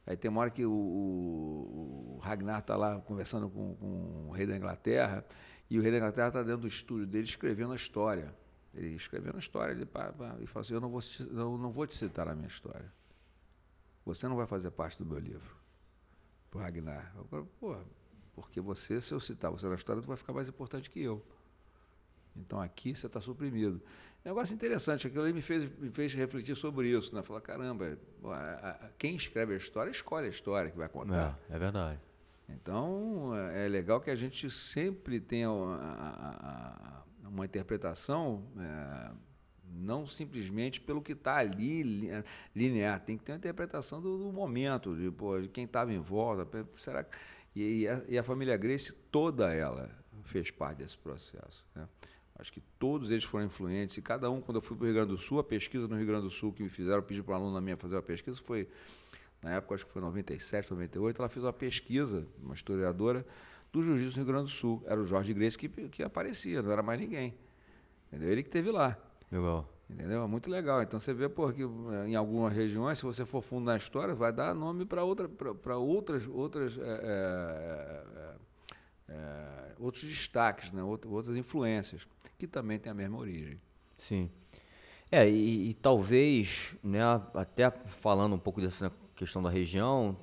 [0.07, 4.47] Aí tem uma hora que o, o, Ragnar está lá conversando com, com, o rei
[4.47, 5.25] da Inglaterra,
[5.71, 8.35] e o rei da Inglaterra está dentro do estúdio dele escrevendo a história.
[8.75, 11.71] Ele escrevendo a história, ele, pá, pá, e fala assim, eu não vou, te, não,
[11.71, 12.93] vou te citar a minha história.
[14.05, 15.57] Você não vai fazer parte do meu livro
[16.51, 17.15] pro Ragnar.
[17.33, 17.77] Eu, Pô,
[18.35, 21.25] porque você, se eu citar você na história, tu vai ficar mais importante que eu.
[22.37, 23.81] Então aqui você está suprimido.
[24.25, 27.23] Negócio interessante, aquilo ali me fez, me fez refletir sobre isso, né?
[27.23, 27.99] Falar, caramba,
[28.97, 31.39] quem escreve a história escolhe a história que vai contar.
[31.51, 32.01] É, é verdade.
[32.49, 39.11] Então é legal que a gente sempre tenha uma, interpretação é,
[39.67, 42.23] não simplesmente pelo que está ali
[42.55, 46.01] linear, tem que ter uma interpretação do, do momento, de, pô, de quem estava em
[46.01, 47.05] volta, será
[47.55, 49.91] e, e, a, e, a, família Grace toda ela
[50.25, 51.89] fez parte desse processo, né?
[52.37, 54.95] Acho que todos eles foram influentes e cada um, quando eu fui para o Rio
[54.95, 57.37] Grande do Sul, a pesquisa no Rio Grande do Sul que me fizeram, pedir para
[57.37, 58.69] uma aluna minha fazer uma pesquisa, foi,
[59.41, 63.25] na época, acho que foi 97, 98, ela fez uma pesquisa, uma historiadora,
[63.73, 64.83] do jiu-jitsu no Rio Grande do Sul.
[64.87, 67.35] Era o Jorge Grace que, que aparecia, não era mais ninguém.
[68.09, 68.31] Entendeu?
[68.31, 68.97] Ele que teve lá.
[69.31, 69.69] Legal.
[69.91, 70.23] Entendeu?
[70.23, 70.83] É muito legal.
[70.83, 74.15] Então você vê pô, que eh, em algumas regiões, se você for fundo na história,
[74.15, 75.29] vai dar nome para outra,
[75.77, 78.35] outras, outras, é, é,
[79.09, 80.83] é, outros destaques, né?
[80.83, 82.07] outras influências,
[82.45, 83.59] que também têm a mesma origem.
[83.99, 84.31] Sim.
[85.11, 87.01] É, e, e talvez, né,
[87.35, 90.17] até falando um pouco dessa questão da região,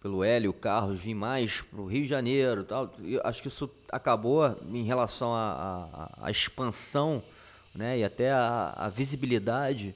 [0.00, 3.70] pelo Hélio, Carlos, vir mais para o Rio de Janeiro tal, eu acho que isso
[3.90, 7.22] acabou em relação à expansão
[7.74, 9.94] né, e até a visibilidade,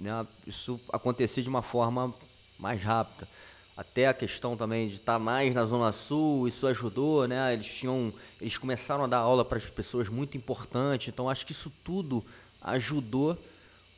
[0.00, 2.14] né, isso acontecer de uma forma
[2.58, 3.28] mais rápida.
[3.76, 7.52] Até a questão também de estar mais na Zona Sul, isso ajudou, né?
[7.52, 11.52] Eles tinham, eles começaram a dar aula para as pessoas muito importante, então acho que
[11.52, 12.24] isso tudo
[12.62, 13.36] ajudou,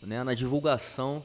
[0.02, 1.22] né, na divulgação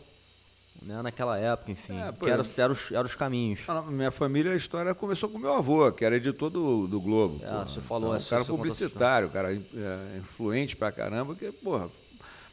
[0.82, 1.94] né, naquela época, enfim.
[2.00, 3.60] É, que eram, eram, os, eram os caminhos.
[3.90, 7.40] minha família, a história começou com meu avô, que era editor do, do Globo.
[7.44, 7.68] É, porra.
[7.68, 11.90] você falou então, Um cara publicitário, cara é, influente pra caramba, que, porra,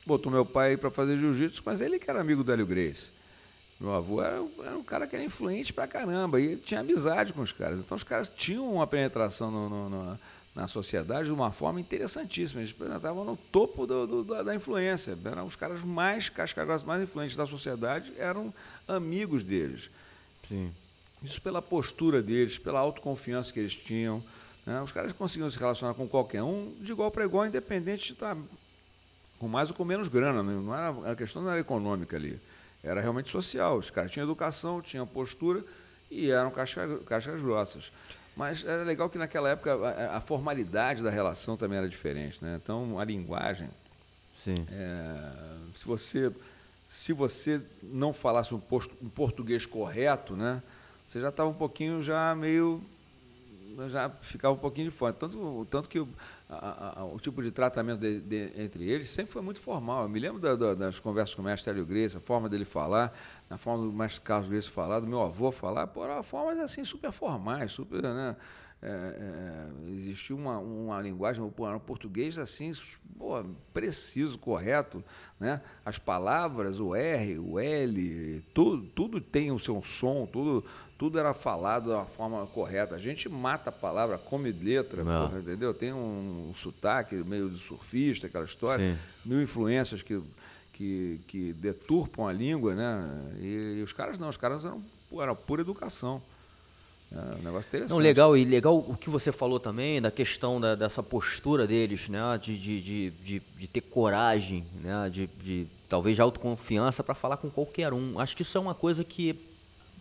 [0.04, 3.08] botou meu pai para fazer jiu-jitsu, mas ele que era amigo do Hélio Grace.
[3.80, 7.42] Meu avô era, era, um cara que era influente pra caramba e tinha amizade com
[7.42, 7.80] os caras.
[7.80, 10.18] Então os caras tinham uma penetração no, no, no
[10.58, 12.60] na sociedade de uma forma interessantíssima.
[12.60, 15.16] Eles estavam no topo do, do, da influência.
[15.24, 18.52] Eram os caras mais cascagrosos, mais influentes da sociedade, eram
[18.88, 19.88] amigos deles.
[20.48, 20.72] Sim.
[21.22, 24.20] Isso pela postura deles, pela autoconfiança que eles tinham.
[24.66, 24.82] Né?
[24.82, 28.36] Os caras conseguiam se relacionar com qualquer um de igual para igual, independente de estar
[29.38, 30.42] com mais ou com menos grana.
[30.42, 30.60] Né?
[30.60, 32.38] Não era, a questão não era econômica ali.
[32.82, 33.76] Era realmente social.
[33.76, 35.64] Os caras tinham educação, tinham postura
[36.10, 37.90] e eram cascas grossas.
[38.36, 42.58] Mas era legal que naquela época a, a formalidade da relação também era diferente, né?
[42.62, 43.68] Então a linguagem.
[44.44, 44.54] Sim.
[44.70, 45.32] É,
[45.74, 46.32] se você
[46.86, 50.62] se você não falasse um, posto, um português correto, né?
[51.06, 52.82] Você já estava um pouquinho já meio
[53.86, 55.12] já ficava um pouquinho de fora.
[55.12, 56.08] Tanto, tanto que o,
[56.48, 60.04] a, a, o tipo de tratamento de, de, entre eles sempre foi muito formal.
[60.04, 62.64] Eu me lembro da, da, das conversas com o mestre Hélio Grace, a forma dele
[62.64, 63.12] falar,
[63.50, 67.12] a forma do mestre Carlos Grace falar, do meu avô falar, eram formas assim super
[67.12, 68.36] formais, super, né?
[68.80, 72.70] É, é, existia uma, uma linguagem, um português assim,
[73.18, 75.02] pô, preciso, correto,
[75.40, 75.60] né?
[75.84, 80.64] As palavras, o R, o L, tudo, tudo tem o seu som, tudo,
[80.96, 82.94] tudo era falado da forma correta.
[82.94, 85.74] A gente mata a palavra, come letra, porra, entendeu?
[85.74, 89.00] Tem um, um, sotaque meio de surfista, aquela história, Sim.
[89.24, 90.22] mil influências que,
[90.72, 93.34] que, que deturpam a língua, né?
[93.40, 94.80] E, e os caras não, os caras eram,
[95.20, 96.22] eram pura educação.
[97.10, 97.90] É um negócio interessante.
[97.90, 102.08] Não, legal, e legal o que você falou também da questão da, dessa postura deles,
[102.08, 102.20] né?
[102.40, 105.08] De, de, de, de, de ter coragem, né?
[105.08, 108.18] De, de talvez autoconfiança para falar com qualquer um.
[108.18, 109.34] Acho que isso é uma coisa que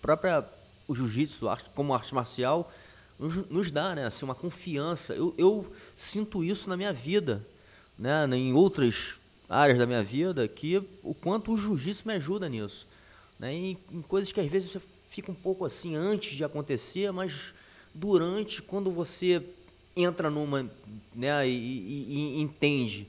[0.02, 0.44] própria
[0.86, 2.72] o jiu-jitsu, como arte marcial,
[3.18, 4.06] nos, nos, dá, né?
[4.06, 5.14] Assim, uma confiança.
[5.14, 5.66] Eu, eu
[5.96, 7.42] sinto isso na minha vida,
[7.98, 8.28] né?
[8.34, 9.14] Em outras
[9.50, 12.86] áreas da minha vida, que o quanto o jiu-jitsu me ajuda nisso.
[13.40, 13.54] Né?
[13.54, 14.82] Em, em coisas que às vezes você
[15.18, 17.52] fica um pouco assim antes de acontecer, mas
[17.92, 19.42] durante, quando você
[19.96, 20.70] entra numa,
[21.16, 23.08] né, e, e, e entende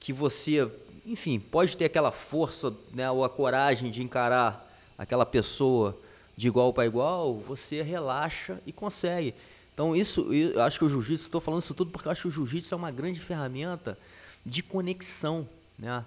[0.00, 0.66] que você,
[1.04, 5.94] enfim, pode ter aquela força, né, ou a coragem de encarar aquela pessoa
[6.34, 9.34] de igual para igual, você relaxa e consegue.
[9.74, 12.28] Então isso, eu acho que o jiu-jitsu, estou falando isso tudo porque eu acho que
[12.28, 13.98] o jiu-jitsu é uma grande ferramenta
[14.46, 15.46] de conexão,
[15.78, 16.02] né?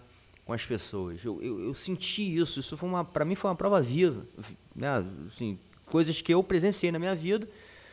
[0.47, 1.23] Com as pessoas.
[1.25, 4.25] Eu, eu, eu senti isso, isso foi uma, para mim foi uma prova viva,
[4.73, 5.05] né?
[5.27, 7.47] Assim, coisas que eu presenciei na minha vida,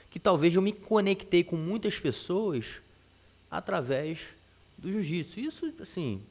[0.08, 2.80] que talvez eu me conectei com muitas pessoas
[3.50, 4.20] através
[4.78, 5.40] do jiu-jitsu.
[5.40, 6.22] Isso, assim,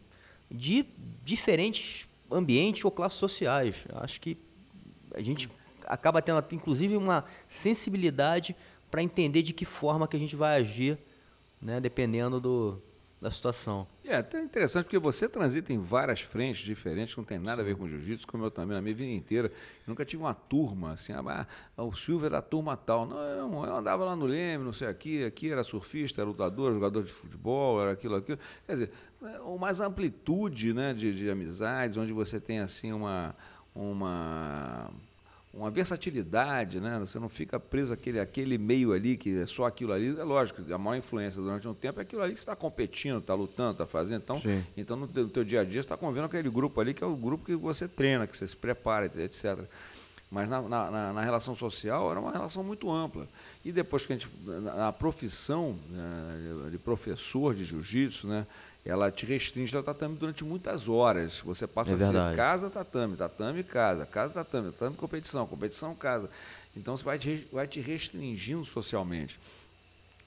[0.49, 0.85] de
[1.25, 3.75] diferentes ambientes ou classes sociais.
[3.95, 4.37] Acho que
[5.13, 5.49] a gente
[5.85, 8.55] acaba tendo, inclusive, uma sensibilidade
[8.89, 10.97] para entender de que forma que a gente vai agir,
[11.61, 12.81] né, dependendo do,
[13.23, 13.87] da situação.
[14.03, 17.75] É até interessante porque você transita em várias frentes diferentes, não tem nada a ver
[17.77, 19.49] com jiu-jitsu, como eu também na minha vida inteira.
[19.87, 23.07] Nunca tive uma turma assim, ah, o Silvio é da turma tal.
[23.07, 27.01] Não, eu andava lá no Leme, não sei aqui, aqui era surfista, era lutador, jogador
[27.01, 28.37] de futebol, era aquilo, aquilo.
[28.65, 28.91] Quer dizer,
[29.57, 33.33] mais amplitude né, de, de amizades, onde você tem assim uma.
[33.73, 34.91] uma
[35.53, 36.97] uma versatilidade, né?
[36.99, 40.19] Você não fica preso àquele, àquele meio ali, que é só aquilo ali.
[40.19, 43.19] É lógico, a maior influência durante um tempo é aquilo ali que você está competindo,
[43.19, 44.23] está lutando, está fazendo.
[44.23, 44.41] Então,
[44.75, 47.03] então no, teu, no teu dia a dia, você está convivendo aquele grupo ali, que
[47.03, 49.59] é o grupo que você treina, que você se prepara, etc.
[50.31, 53.27] Mas na, na, na relação social era uma relação muito ampla.
[53.63, 58.47] E depois que a gente, na profissão né, de professor de jiu-jitsu, né?
[58.85, 61.39] Ela te restringe ao tatame durante muitas horas.
[61.45, 66.29] Você passa é a ser casa, tatame, tatame, casa, casa, tatame, tatame, competição, competição, casa.
[66.75, 69.39] Então você vai te, vai te restringindo socialmente.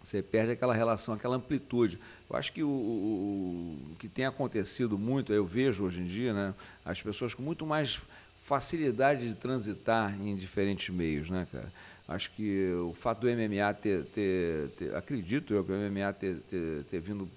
[0.02, 1.98] Você perde aquela relação, aquela amplitude.
[2.30, 6.32] Eu acho que o, o, o que tem acontecido muito, eu vejo hoje em dia,
[6.32, 8.00] né, as pessoas com muito mais
[8.44, 11.70] facilidade de transitar em diferentes meios, né, cara?
[12.08, 16.36] Acho que o fato do MMA ter, ter, ter acredito eu que o MMA ter,
[16.48, 17.28] ter, ter vindo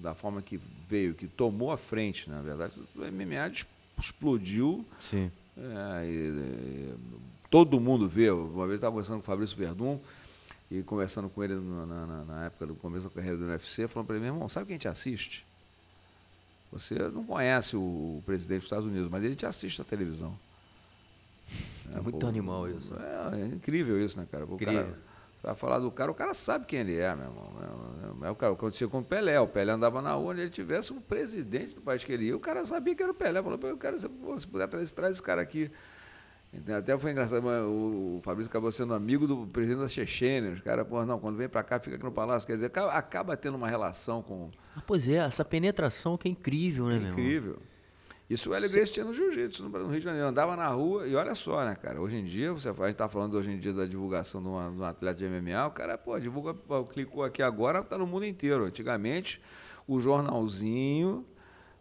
[0.00, 3.52] da forma que veio, que tomou a frente, na verdade, o MMA
[3.98, 4.84] explodiu.
[5.10, 5.30] Sim.
[5.56, 6.94] É, e, e,
[7.50, 8.30] todo mundo vê.
[8.30, 9.98] Uma vez eu estava conversando com o Fabrício Verdun
[10.70, 14.06] e conversando com ele na, na, na, época do começo da carreira do UFC, falando
[14.06, 15.44] para ele, meu irmão, sabe quem te assiste?
[16.70, 20.38] Você não conhece o, o presidente dos Estados Unidos, mas ele te assiste na televisão.
[21.94, 22.94] É, muito pô, animal isso.
[22.94, 24.44] É, é, incrível isso, né, cara?
[24.44, 24.84] O incrível.
[24.84, 25.07] cara
[25.42, 27.52] Vai falar do cara, o cara sabe quem ele é, meu irmão.
[27.60, 29.38] É, é, é o que aconteceu com o Pelé.
[29.40, 32.36] O Pelé andava na rua, onde ele tivesse um presidente do país que ele ia,
[32.36, 33.42] o cara sabia que era o Pelé.
[33.42, 34.08] Falou, eu quero, se,
[34.48, 35.70] puder, traz, traz esse cara aqui.
[36.76, 40.52] Até foi engraçado, o Fabrício acabou sendo amigo do presidente da Chechênia.
[40.52, 42.46] Os caras, pô, não, quando vem para cá, fica aqui no palácio.
[42.46, 44.50] Quer dizer, acaba tendo uma relação com.
[44.74, 47.58] Ah, pois é, essa penetração que é incrível, né, é meu Incrível.
[48.28, 50.28] Isso o Hélio Gracie tinha no jiu-jitsu, no Rio de Janeiro.
[50.28, 51.98] Andava na rua e olha só, né, cara?
[51.98, 54.70] Hoje em dia, você, a gente tá falando hoje em dia da divulgação de, uma,
[54.70, 56.54] de um atleta de MMA, o cara, pô, divulga,
[56.92, 58.64] clicou aqui agora, tá no mundo inteiro.
[58.64, 59.40] Antigamente,
[59.86, 61.24] o jornalzinho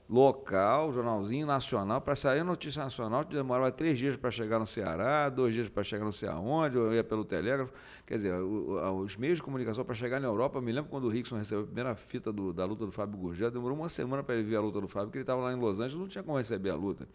[0.09, 5.27] local, jornalzinho nacional, para sair a notícia nacional, demorava três dias para chegar no Ceará,
[5.29, 7.73] dois dias para chegar não sei aonde, eu ia pelo telégrafo.
[8.05, 11.09] Quer dizer, os meios de comunicação para chegar na Europa, eu me lembro quando o
[11.09, 14.35] Rickson recebeu a primeira fita do, da luta do Fábio Gurgel, demorou uma semana para
[14.35, 16.23] ele ver a luta do Fábio, porque ele estava lá em Los Angeles, não tinha
[16.23, 17.07] como receber a luta.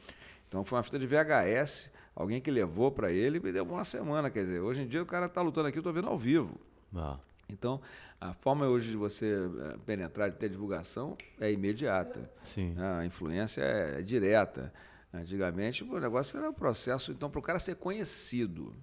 [0.48, 3.84] Então foi uma fita de VHS, alguém que levou para ele e me deu uma
[3.84, 4.28] semana.
[4.28, 6.60] Quer dizer, hoje em dia o cara está lutando aqui, eu estou vendo ao vivo.
[6.94, 7.16] Ah.
[7.52, 7.80] Então,
[8.20, 12.30] a forma hoje de você eh, penetrar, de ter divulgação, é imediata.
[12.54, 12.74] Sim.
[12.78, 14.72] A influência é, é direta.
[15.12, 18.74] Antigamente, o negócio era um processo, então, para o cara ser conhecido.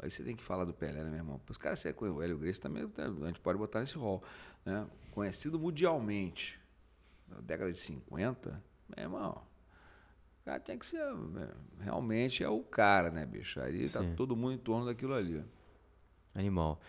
[0.00, 1.38] Aí você tem que falar do Pelé, né, meu irmão?
[1.40, 3.96] Para os caras serem conhecidos, o Hélio Gracie também, né, a gente pode botar nesse
[3.96, 4.22] rol.
[4.64, 4.86] Né?
[5.10, 6.60] Conhecido mundialmente.
[7.26, 8.62] Na década de 50,
[8.96, 9.42] meu irmão,
[10.40, 11.00] o cara tem que ser.
[11.00, 13.60] é, Realmente é o cara, né, bicho?
[13.60, 14.14] Aí tá Sim.
[14.14, 15.44] todo mundo em torno daquilo ali.
[16.34, 16.80] Animal.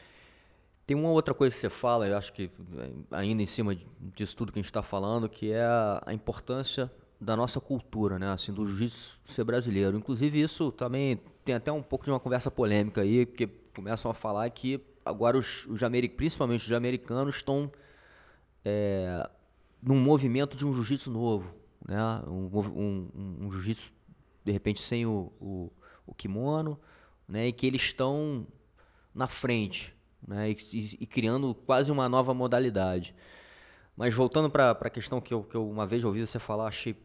[0.90, 3.78] Tem uma outra coisa que você fala, eu acho que eh, ainda em cima
[4.16, 8.32] disso tudo que a gente está falando, que é a, importância da nossa cultura, né?
[8.32, 9.96] Assim, do jiu-jitsu ser brasileiro.
[9.96, 14.16] Inclusive isso também tem até um pouco de uma conversa polêmica aí, porque começam a
[14.16, 15.80] falar que agora os, os
[16.18, 17.72] principalmente os americanos estão
[18.66, 19.30] é,
[19.84, 21.54] num movimento de um jiu-jitsu novo,
[21.88, 22.02] né?
[22.26, 23.94] Um, um, um- um jiu-jitsu
[24.44, 25.72] de repente sem o, o,
[26.08, 26.80] o kimono,
[27.28, 27.46] né?
[27.46, 28.48] E que eles estão
[29.14, 29.99] na frente,
[30.30, 30.52] né?
[30.52, 33.14] E, e- e criando quase uma nova modalidade.
[33.98, 36.96] Mas voltando para a questão que eu, que eu uma vez ouvi você falar, achei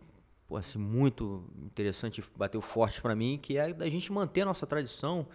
[0.47, 4.67] pô, assim, muito interessante, bateu forte para mim, que é da gente manter a nossa
[4.67, 5.27] tradição,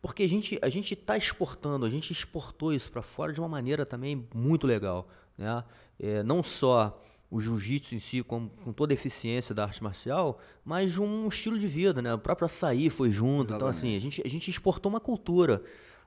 [0.00, 3.48] porque a gente a gente está exportando, a gente exportou isso para fora de uma
[3.48, 5.64] maneira também muito legal, né?
[5.98, 10.38] É, não só o jiu-jitsu em si, com, com toda a eficiência da arte marcial,
[10.64, 12.14] mas um estilo de vida, né?
[12.14, 15.60] O próprio açaí foi junto, então assim, a gente, a gente exportou uma cultura,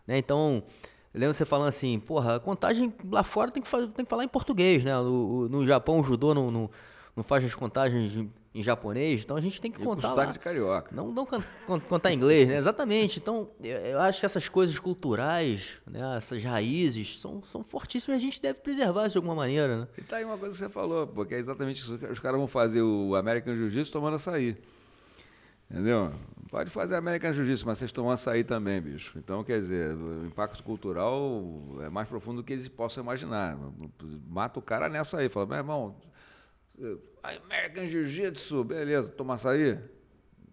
[0.07, 0.17] né?
[0.17, 0.63] Então,
[1.13, 4.23] lembro você falando assim, porra, a contagem lá fora tem que, fazer, tem que falar
[4.23, 4.93] em português, né?
[4.99, 6.69] No, o- no Japão o judô não, não,
[7.15, 10.25] não faz as contagens em, em japonês, então a gente tem que E contar lá.
[10.25, 10.95] de carioca.
[10.95, 12.57] Não, não can- can- contar inglês, né?
[12.57, 13.19] Exatamente.
[13.19, 16.15] Então, eu, acho que essas coisas culturais, né?
[16.17, 19.87] essas raízes, são, são fortíssimas e a gente deve preservar de alguma maneira, né?
[19.97, 21.99] E tá aí uma coisa que você falou, porque é exatamente isso.
[22.11, 24.57] Os caras vão fazer o American Jiu-Jitsu tomando açaí.
[25.69, 26.11] Entendeu?
[26.49, 29.17] Pode fazer American Jiu-Jitsu, mas vocês tomam açaí também, bicho.
[29.19, 31.21] Então, quer dizer, o impacto cultural
[31.81, 33.55] é mais profundo do que eles possam imaginar.
[34.27, 35.29] Mata o cara nessa aí.
[35.29, 35.95] Fala, meu irmão,
[37.21, 39.79] American Jiu-Jitsu, beleza, toma açaí?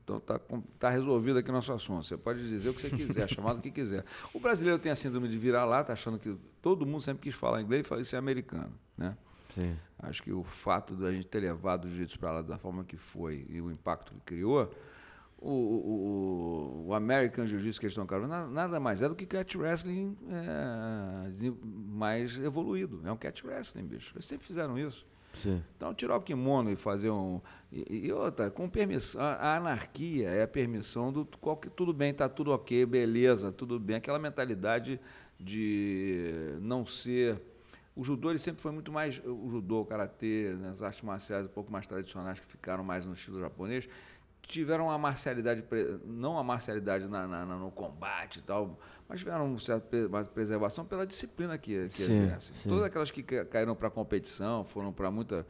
[0.05, 0.41] Então tá,
[0.79, 2.07] tá resolvido aqui nosso assunto.
[2.07, 4.05] Você pode dizer o que você quiser, chamar do que quiser.
[4.33, 7.35] O brasileiro tem a síndrome de virar lá, tá achando que todo mundo sempre quis
[7.35, 9.17] falar inglês e fala isso é americano, né?
[9.55, 9.77] Sim.
[9.99, 12.97] Acho que o fato da gente ter levado o jiu-jitsu para lá da forma que
[12.97, 14.71] foi e o impacto que criou,
[15.39, 19.27] o, o, o- American Jiu-Jitsu que eles estão carregando, na- nada mais é do que
[19.27, 21.53] cat wrestling é,
[21.89, 23.01] mais evoluído.
[23.05, 24.13] É um cat wrestling, bicho.
[24.15, 25.07] Eles sempre fizeram isso.
[25.43, 25.63] Sim.
[25.77, 27.41] Então, tirar o kimono e fazer um.
[27.71, 29.21] E, e outra, com permissão.
[29.21, 33.79] A, a anarquia é a permissão do qualquer, tudo bem, tá tudo ok, beleza, tudo
[33.79, 33.97] bem.
[33.97, 34.99] Aquela mentalidade
[35.39, 37.41] de não ser.
[37.95, 39.21] O judô ele sempre foi muito mais.
[39.25, 43.07] O judô, o karatê, né, as artes marciais um pouco mais tradicionais que ficaram mais
[43.07, 43.87] no estilo japonês,
[44.47, 45.65] tiveram uma marcialidade,
[46.05, 48.79] não a marcialidade na, na- no combate e tal,
[49.09, 52.57] mas tiveram uma certa mais preservação pela disciplina que, que Sim, exercem.
[52.63, 52.69] sim.
[52.69, 55.47] Todas aquelas que ca- caíram para competição, foram para muita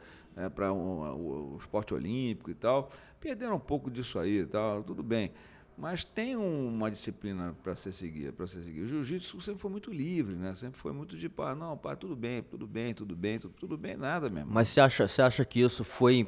[0.55, 5.01] para o, o esporte olímpico e tal, perderam um pouco disso aí e tal, tudo
[5.01, 5.31] bem.
[5.75, 8.81] Mas tem um- uma disciplina para ser seguir, para ser seguir.
[8.81, 10.53] O jiu-jitsu sempre foi muito livre, né?
[10.55, 13.77] Sempre foi muito de pá, não, pá, tudo bem, tudo bem, tudo bem, tudo, tudo
[13.77, 14.49] bem, nada mesmo.
[14.51, 16.27] Mas você acha, você acha que isso foi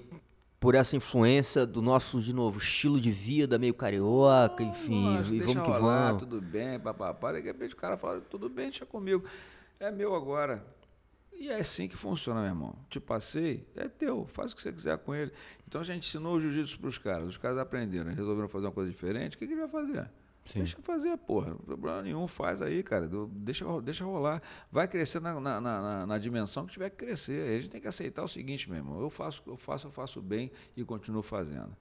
[0.59, 5.39] por essa influência do nosso, de novo, estilo de vida meio carioca, enfim, Nossa, e
[5.39, 6.23] vamos que rolar, vamos.
[6.23, 7.31] tudo bem, papapá.
[7.31, 9.23] De repente o cara fala, tudo bem, deixa comigo.
[9.79, 10.65] É meu agora.
[11.31, 12.75] E é assim que funciona, meu irmão.
[12.89, 15.31] Te passei, é teu, faz o que você quiser com ele.
[15.65, 18.73] Então a gente ensinou o jiu-jitsu para os caras, os caras aprenderam, resolveram fazer uma
[18.73, 20.09] coisa diferente, o que, que ele vai fazer?
[20.51, 20.59] Sim.
[20.59, 21.49] Deixa fazer, porra.
[21.51, 23.09] Não tem problema nenhum, faz aí, cara.
[23.31, 24.41] Deixa, deixa rolar.
[24.71, 27.47] Vai crescer na, na, na- na- dimensão que tiver que crescer.
[27.49, 28.99] A gente tem que aceitar o seguinte, meu irmão.
[28.99, 31.75] Eu faço, eu faço, eu faço bem e continuo fazendo.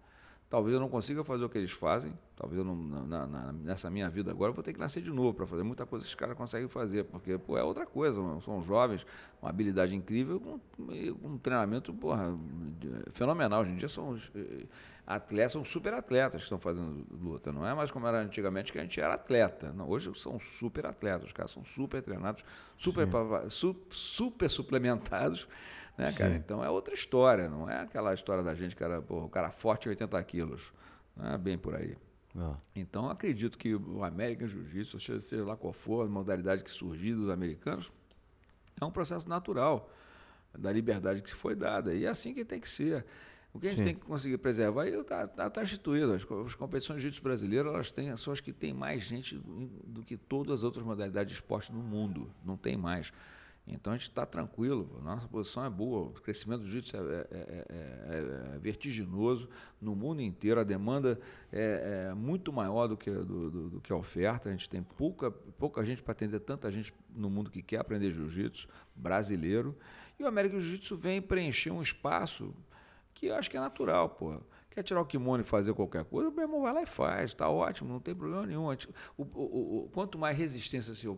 [0.51, 2.13] Talvez eu não consiga fazer o que eles fazem.
[2.35, 5.11] Talvez eu não, na- na- nessa minha vida agora eu vou ter que nascer de
[5.11, 8.19] novo para fazer muita coisa que os caras conseguem fazer, porque pô, é outra coisa.
[8.41, 9.05] São jovens,
[9.43, 10.59] uma habilidade incrível, com
[11.23, 12.35] um treinamento porra,
[13.13, 13.61] fenomenal.
[13.62, 14.64] Hoje em dia são eh,
[15.17, 17.51] atletas, são super atletas que estão fazendo luta.
[17.51, 19.73] Não é mais como era antigamente que a gente era atleta.
[19.73, 21.29] Não, hoje são super atletas.
[21.29, 22.45] Os caras são super treinados,
[22.77, 23.09] super,
[23.49, 25.49] su- super suplementados.
[25.97, 26.33] Né, cara?
[26.35, 26.37] Sim.
[26.37, 29.51] Então é outra história, não é aquela história da gente que era porra, o cara
[29.51, 30.73] forte 80 quilos.
[31.17, 31.97] Não é bem por aí.
[32.37, 36.71] Ah, Então acredito que o American Jiu-Jitsu, seja, seja lá qual for, a modalidade que
[36.71, 37.91] surgir dos americanos,
[38.81, 39.91] é um processo natural
[40.57, 41.93] da liberdade que se foi dada.
[41.95, 43.05] E é assim que tem que ser.
[43.53, 43.84] O que a gente Sim.
[43.84, 46.12] tem que conseguir preservar está tá, tá instituído.
[46.12, 49.36] As, as competições de jiu-jitsu brasileiras elas têm, são as que têm mais gente
[49.84, 52.30] do que todas as outras modalidades de esporte no mundo.
[52.44, 53.12] Não tem mais.
[53.70, 57.26] Então a gente está tranquilo, nossa posição é boa, o crescimento do jiu-jitsu é, é,
[57.30, 59.49] é, é, vertiginoso
[59.80, 61.20] no mundo inteiro, a demanda
[61.53, 65.30] é, muito maior do que, do, do, do, que a oferta, a gente tem pouca,
[65.30, 69.76] pouca gente para atender tanta gente no mundo que quer aprender jiu-jitsu, brasileiro,
[70.18, 72.53] e o América Jiu-Jitsu vem preencher um espaço
[73.19, 74.41] que eu acho que é natural, pô.
[74.71, 77.31] Quer tirar o kimono e fazer qualquer coisa, o meu irmão vai lá e faz,
[77.31, 78.66] está ótimo, não tem problema nenhum.
[79.16, 81.09] O, o, o, quanto mais resistência se,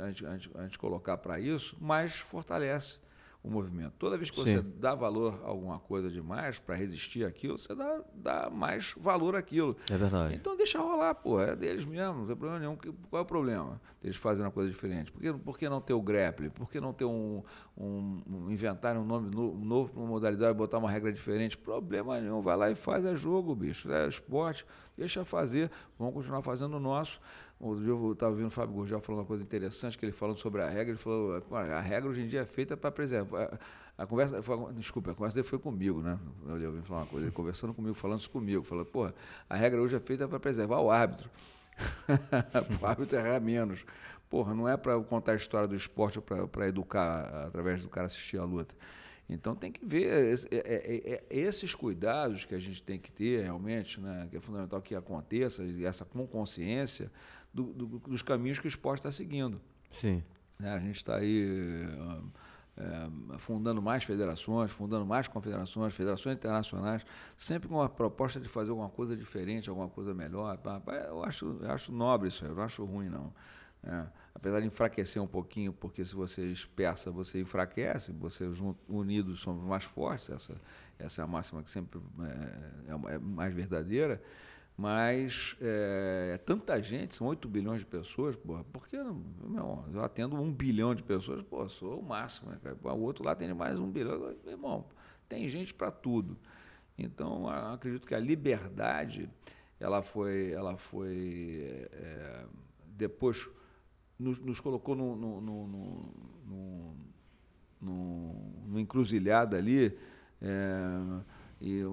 [0.00, 3.00] a, gente, a gente colocar para isso, mais fortalece
[3.42, 3.94] o movimento.
[3.98, 4.72] Toda vez que você Sim.
[4.76, 9.76] dá valor a alguma coisa demais para resistir àquilo, você dá, dá mais valor àquilo.
[9.90, 10.34] É verdade.
[10.34, 12.76] Então deixa rolar, pô, é deles mesmo, não tem problema nenhum.
[13.10, 15.10] Qual é o problema deles fazerem uma coisa diferente?
[15.10, 16.50] Por que, por que não ter o grapple?
[16.50, 17.42] Por que não ter um,
[17.76, 21.56] um, um inventar um nome novo para uma modalidade, botar uma regra diferente?
[21.56, 24.64] Problema nenhum, vai lá e faz, é jogo, bicho, é esporte,
[24.96, 25.68] deixa fazer,
[25.98, 27.20] vamos continuar fazendo o nosso.
[27.62, 30.36] Outro dia eu estava ouvindo o Fábio Gurgel falando uma coisa interessante, que ele falando
[30.36, 33.56] sobre a regra, ele falou, a regra hoje em dia é feita para preservar.
[33.96, 36.18] A, conversa, foi, desculpa, a conversa dele foi comigo, né?
[36.44, 39.08] Eu ouvi falar uma coisa, ele conversando comigo, falando isso comigo, falando, pô,
[39.48, 41.30] a regra hoje é feita para preservar o árbitro.
[42.82, 43.84] o árbitro errar menos.
[44.28, 48.08] Porra, não é para contar a história do esporte ou para educar através do cara
[48.08, 48.74] assistir a luta.
[49.28, 53.42] Então tem que ver é, é, é, esses cuidados que a gente tem que ter
[53.42, 57.10] realmente, né, que é fundamental que aconteça, e essa com consciência,
[57.52, 59.60] do, do, dos caminhos que o esporte está seguindo.
[60.00, 60.22] Sim.
[60.58, 60.72] Né?
[60.72, 61.86] A gente está aí
[62.76, 67.04] é, fundando mais federações, fundando mais confederações, federações internacionais,
[67.36, 70.58] sempre com a proposta de fazer alguma coisa diferente, alguma coisa melhor.
[71.08, 73.32] Eu acho, eu acho nobre isso eu não acho ruim, não.
[73.84, 78.44] É, apesar de enfraquecer um pouquinho, porque se você espessa, você enfraquece, você
[78.88, 80.54] unidos somos mais fortes, essa,
[80.98, 82.00] essa é a máxima que sempre
[82.88, 84.22] é, é mais verdadeira.
[84.76, 89.22] Mas é, é, tanta gente, são 8 bilhões de pessoas, porra, por que não?
[89.44, 92.76] Meu, eu atendo um bilhão de pessoas, pô, sou o máximo, né, cara?
[92.82, 94.18] O outro lá tem mais um bilhão.
[94.18, 94.86] Meu irmão,
[95.28, 96.38] tem gente para tudo.
[96.98, 99.28] Então, acredito que a liberdade,
[99.78, 102.46] ela foi, ela foi é,
[102.86, 103.48] depois
[104.18, 105.66] nos, nos colocou no, no, no,
[108.66, 109.98] no encruzilhada ali.
[110.40, 111.22] É,
[111.62, 111.84] e,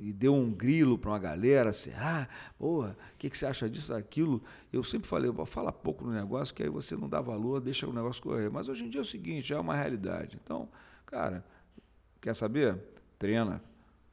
[0.00, 2.28] e deu um grilo para uma galera, será?
[2.58, 4.42] Porra, o que, que você acha disso, daquilo?
[4.70, 7.92] Eu sempre falei, fala pouco no negócio, que aí você não dá valor, deixa o
[7.92, 8.50] negócio correr.
[8.50, 10.38] Mas hoje em dia é o seguinte, já é uma realidade.
[10.44, 10.68] Então,
[11.06, 11.42] cara,
[12.20, 12.78] quer saber?
[13.18, 13.62] Treina.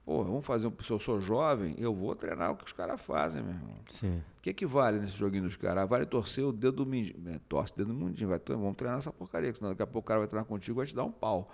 [0.05, 3.43] Pô, vamos fazer, se eu sou jovem, eu vou treinar o que os caras fazem,
[3.43, 3.75] meu irmão.
[3.89, 4.23] Sim.
[4.37, 5.87] O que, que vale nesse joguinho dos caras?
[5.87, 7.21] Vale torcer o dedo do mindinho.
[7.27, 10.05] É, torce o dedo do mindinho, vai, vamos treinar essa porcaria, senão daqui a pouco
[10.05, 11.51] o cara vai treinar contigo e vai te dar um pau.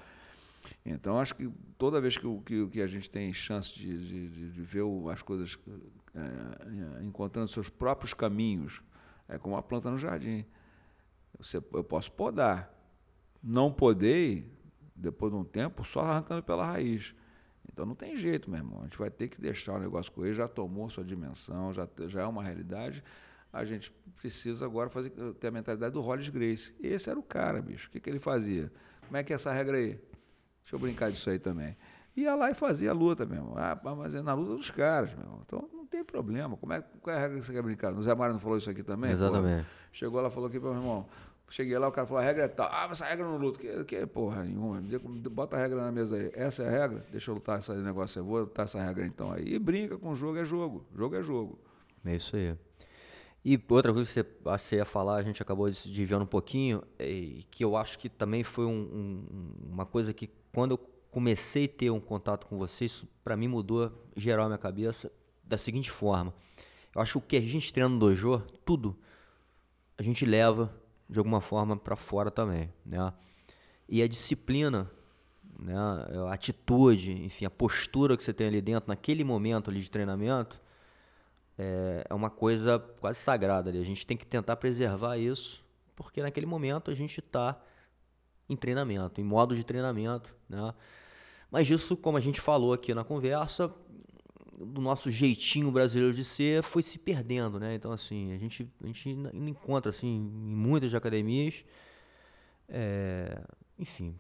[0.86, 4.62] Então, acho que toda vez que, que, que a gente tem chance de, de, de
[4.62, 5.58] ver as coisas
[6.16, 8.82] é, encontrando seus próprios caminhos,
[9.28, 10.46] é como a planta no jardim.
[11.38, 12.74] Você, eu posso podar.
[13.44, 14.52] Não podei,
[14.96, 17.14] depois de um tempo, só arrancando pela raiz.
[17.72, 18.80] Então não tem jeito, meu irmão.
[18.82, 22.22] A gente vai ter que deixar o negócio correr, já tomou sua dimensão, já, já
[22.22, 23.04] é uma realidade.
[23.52, 26.76] A gente precisa agora fazer, ter a mentalidade do Hollis Grace.
[26.82, 27.88] Esse era o cara, bicho.
[27.88, 28.72] O que, que ele fazia?
[29.06, 30.00] Como é que é essa regra aí?
[30.68, 31.78] Deixa eu brincar disso aí também.
[32.14, 33.54] Ia lá e fazia a luta mesmo.
[33.56, 35.40] Ah, mas é na luta dos caras, meu.
[35.46, 36.58] Então não tem problema.
[36.58, 37.94] Como é, qual é a regra que você quer brincar?
[37.94, 39.12] O Zé Mário não falou isso aqui também?
[39.12, 39.64] Exatamente.
[39.64, 39.66] Porra?
[39.94, 41.06] Chegou lá falou aqui para meu irmão.
[41.50, 42.68] Cheguei lá, o cara falou, a regra é tal.
[42.70, 43.60] Ah, mas essa regra não luta.
[43.60, 44.82] Que, que porra nenhuma.
[45.32, 46.32] Bota a regra na mesa aí.
[46.34, 47.06] Essa é a regra?
[47.14, 48.20] Deixa eu lutar esse negócio.
[48.20, 49.54] Eu vou lutar essa regra então aí.
[49.54, 50.86] E brinca com o jogo, é jogo.
[50.94, 51.58] Jogo é jogo.
[52.04, 52.58] É isso aí.
[53.50, 56.84] E outra coisa que você, que você ia falar, a gente acabou desviando um pouquinho,
[57.00, 58.72] é, que eu acho que também foi um,
[59.32, 60.78] um, uma coisa que quando eu
[61.10, 65.10] comecei a ter um contato com você, isso para mim mudou geral a minha cabeça
[65.46, 66.34] da seguinte forma.
[66.94, 68.98] Eu acho que o que a gente treina no dojo, tudo,
[69.98, 70.70] a gente leva
[71.10, 73.14] de alguma forma para fora também, né?
[73.88, 74.92] E a disciplina,
[75.58, 75.74] né,
[76.28, 80.60] a atitude, enfim, a postura que você tem ali dentro naquele momento ali de treinamento
[81.58, 83.80] é, é uma coisa quase sagrada ali.
[83.80, 85.64] A gente tem que tentar preservar isso,
[85.96, 87.60] porque naquele momento a gente está
[88.50, 90.74] em treinamento, em modo de treinamento, né?
[91.50, 93.74] Mas isso, como a gente falou aqui na conversa,
[94.58, 97.76] do nosso jeitinho brasileiro de ser foi se perdendo, né?
[97.76, 101.64] Então, assim, a gente, a gente encontra, assim, em muitas academias,
[102.68, 103.40] é,
[103.78, 104.16] enfim,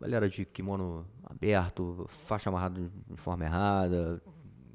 [0.00, 4.20] galera de kimono aberto, faixa amarrada de forma errada,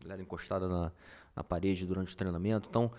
[0.01, 0.91] galera encostada na,
[1.35, 2.67] na parede durante o treinamento.
[2.69, 2.91] Então,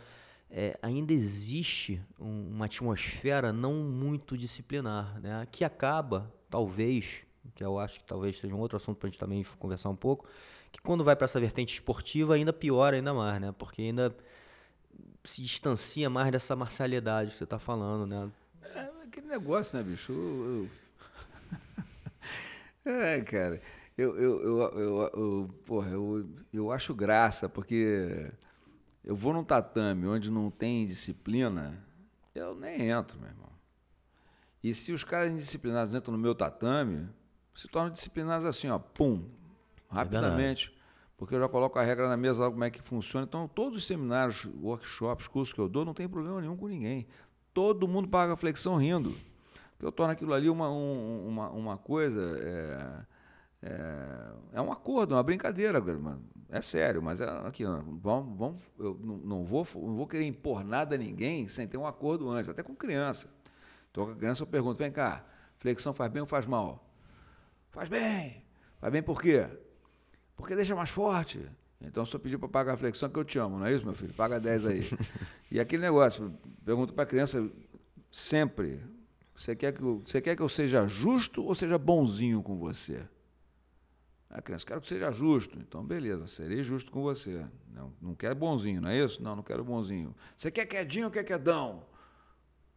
[0.51, 5.47] é, ainda existe um, uma atmosfera não muito disciplinar, né?
[5.51, 7.25] Que acaba, talvez,
[7.55, 9.97] que eu acho que talvez seja um outro assunto para a gente também conversar um
[9.97, 10.29] pouco,
[10.71, 13.55] que quando vai para essa vertente esportiva ainda piora ainda mais, né?
[13.59, 14.15] Porque ainda
[15.25, 18.31] se distancia mais dessa marcialidade que você está falando, né?
[18.75, 20.69] É aquele negócio, né, bicho?
[22.85, 23.63] É, cara.
[23.97, 28.33] Eu, eu, eu, eu, porra, eu, eu acho graça, porque
[29.05, 31.85] eu vou num tatame onde não tem disciplina,
[32.35, 33.53] eu nem entro, meu irmão.
[34.63, 37.09] E se os caras indisciplinados entram no meu tatame,
[37.55, 39.29] se tornam disciplinados assim, ó, pum,
[39.91, 40.73] rapidamente.
[40.79, 40.83] É
[41.23, 43.25] porque eu já coloco a regra na mesa, como é que funciona.
[43.25, 47.07] Então, todos os seminários, workshops, cursos que eu dou, não tem problema nenhum com ninguém.
[47.55, 49.15] Todo mundo paga a flexão rindo.
[49.71, 52.21] Porque eu torno aquilo ali uma, um, uma, uma coisa.
[52.41, 53.07] É,
[53.63, 56.23] é, é, um acordo, uma brincadeira, mano.
[56.49, 60.63] É sério, mas é aqui, vamos, vamos, eu não, não, vou, não vou querer impor
[60.65, 63.33] nada a ninguém sem ter um acordo antes, até com criança.
[63.91, 65.25] Então, com a criança eu pergunto: vem cá,
[65.59, 66.93] flexão faz bem ou faz mal?
[67.71, 68.45] Faz bem.
[68.79, 69.49] Faz bem por quê?
[70.37, 71.41] Porque deixa mais forte.
[71.81, 73.95] Então, só pedir para pagar a flexão que eu te amo, não é isso, meu
[73.95, 74.13] filho?
[74.13, 74.83] Paga 10 aí.
[75.51, 76.35] e aquele negócio,
[76.65, 77.49] pergunto para a criança
[78.11, 78.83] sempre:
[79.35, 83.09] você quer, que eu, você quer que eu seja justo ou seja bonzinho com você?
[84.33, 85.59] A criança, quero que seja justo.
[85.59, 87.47] Então, beleza, serei justo com você.
[87.69, 89.23] Não, não quer bonzinho, não é isso?
[89.23, 90.17] Não, não quero bonzinho.
[90.35, 91.85] Você quer quedinho ou quer quedão?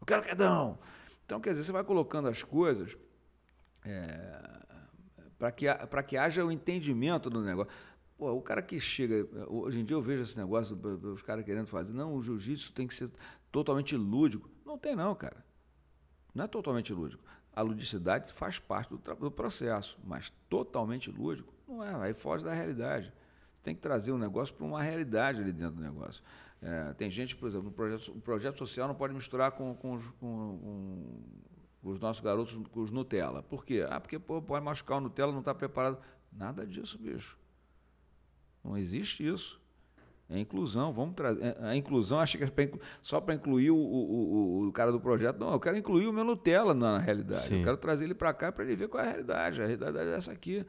[0.01, 0.78] Eu quero quedão.
[1.26, 2.97] Então, quer dizer, você vai colocando as coisas
[3.86, 4.66] é,
[5.39, 5.66] para que,
[6.08, 7.72] que haja o entendimento do negócio.
[8.18, 9.26] Pô, o cara que chega.
[9.47, 10.78] Hoje em dia eu vejo esse negócio,
[11.14, 11.93] os caras querendo fazer.
[11.93, 13.10] Não, o jiu-jitsu tem que ser
[13.49, 14.49] totalmente lúdico.
[14.66, 15.45] Não tem, não, cara.
[16.34, 17.24] Não é totalmente lúdico.
[17.56, 22.08] A ludicidade faz parte do, do processo, mas totalmente lúdico não é.
[22.08, 23.12] Aí foge da realidade.
[23.53, 26.24] Você tem que trazer o um negócio para uma realidade ali dentro do negócio.
[26.62, 29.99] É, tem gente, por exemplo, o projeto, o projeto social não pode misturar com, com,
[30.20, 30.60] com,
[31.82, 33.43] com os nossos garotos com os Nutella.
[33.43, 33.86] Por quê?
[33.89, 35.99] Ah, porque pô, pode machucar o Nutella, não está preparado.
[36.32, 37.38] Nada disso, bicho.
[38.64, 39.62] Não existe isso.
[40.30, 41.43] É inclusão, vamos trazer.
[41.43, 42.51] É, a inclusão, acho que é
[43.01, 45.38] só para incluir o, o, o, cara do projeto.
[45.38, 47.49] Não, eu quero incluir o meu Nutella na realidade.
[47.49, 47.59] Sim.
[47.59, 49.61] Eu quero trazer ele para cá para ele ver qual é a realidade.
[49.61, 50.65] A realidade é essa aqui.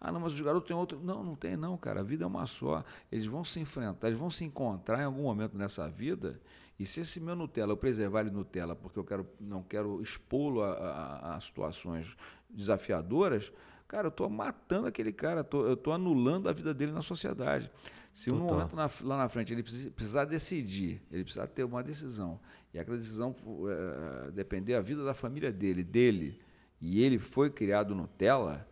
[0.00, 1.00] Ah, não, mas os garotos têm outro.
[1.02, 2.00] Não, não tem, não, cara.
[2.00, 2.84] A vida é uma só.
[3.10, 6.38] Eles vão se enfrentar, eles vão se encontrar em algum momento nessa vida
[6.78, 10.62] e se esse meu Nutella, eu preservar ele Nutella porque eu quero, não quero expô-lo
[10.62, 12.06] a, a, a, situações
[12.48, 13.52] desafiadoras,
[13.88, 17.70] cara, eu estou matando aquele cara, eu estou anulando a vida dele na sociedade.
[18.18, 22.40] Se um momento na, lá na frente ele precisar decidir, ele precisar ter uma decisão,
[22.74, 23.32] e aquela decisão
[23.68, 26.40] é, depender da vida da família dele, dele,
[26.80, 28.66] e ele foi criado Nutella,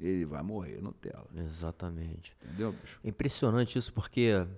[0.00, 1.28] ele vai morrer Nutella.
[1.32, 2.36] Exatamente.
[2.42, 2.98] Entendeu, bicho?
[3.04, 4.48] Impressionante isso, porque eu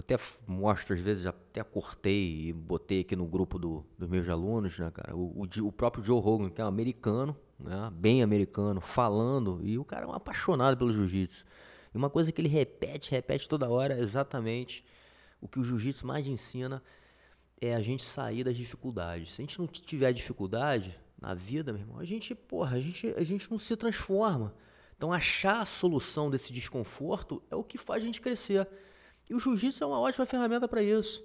[0.00, 4.76] até mostro, às vezes, até cortei e botei aqui no grupo do, dos meus alunos,
[4.80, 5.14] né, cara?
[5.14, 9.78] O, o, o, próprio Joe Rogan, que é um americano, né, bem americano, falando, e
[9.78, 11.46] o cara é um apaixonado pelo jiu-jitsu.
[11.92, 14.84] E uma coisa que ele repete, repete toda hora é exatamente
[15.40, 16.82] o que o jiu-jitsu mais ensina
[17.60, 19.34] é a gente sair das dificuldades.
[19.34, 23.12] Se a gente não tiver dificuldade na vida, meu irmão, a gente, porra, a gente,
[23.16, 24.54] a gente não se transforma.
[24.96, 28.68] Então, achar a solução desse desconforto é o que faz a gente crescer.
[29.28, 31.24] E o jiu-jitsu é uma ótima ferramenta para isso.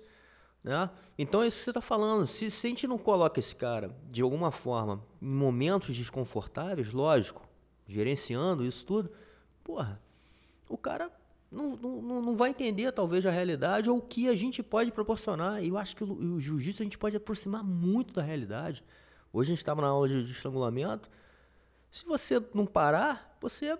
[0.63, 0.89] Né?
[1.17, 2.25] Então é isso que você está falando.
[2.25, 7.47] Se, se a gente não coloca esse cara, de alguma forma, em momentos desconfortáveis, lógico,
[7.85, 9.11] gerenciando isso tudo,
[9.63, 10.01] porra,
[10.73, 11.11] o cara
[11.51, 15.63] não, não, não vai entender talvez a realidade ou o que a gente pode proporcionar.
[15.63, 18.83] E eu acho que o, o jiu-jitsu a gente pode aproximar muito da realidade.
[19.31, 21.09] Hoje a gente estava na aula de, de estrangulamento.
[21.91, 23.77] Se você não parar, você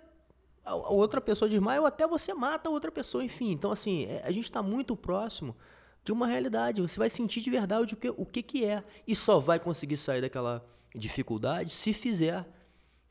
[0.63, 3.51] a outra pessoa desmaia ou até você mata a outra pessoa, enfim.
[3.51, 5.55] Então, assim, é, a gente está muito próximo
[6.03, 6.81] de uma realidade.
[6.81, 8.83] Você vai sentir de verdade o que, o que, que é.
[9.05, 10.63] E só vai conseguir sair daquela
[10.95, 12.45] dificuldade se fizer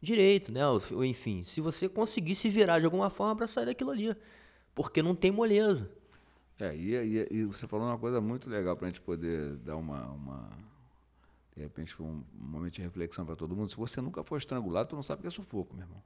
[0.02, 0.66] direito, né?
[0.66, 4.14] Ou, enfim, se você conseguir se virar de alguma forma para sair daquilo ali.
[4.74, 5.90] Porque não tem moleza.
[6.58, 9.76] É, e, e, e você falou uma coisa muito legal para a gente poder dar
[9.76, 10.50] uma, uma.
[11.54, 13.70] De repente, foi um momento de reflexão para todo mundo.
[13.70, 16.02] Se você nunca foi estrangulado, tu não sabe o que é sufoco, meu irmão.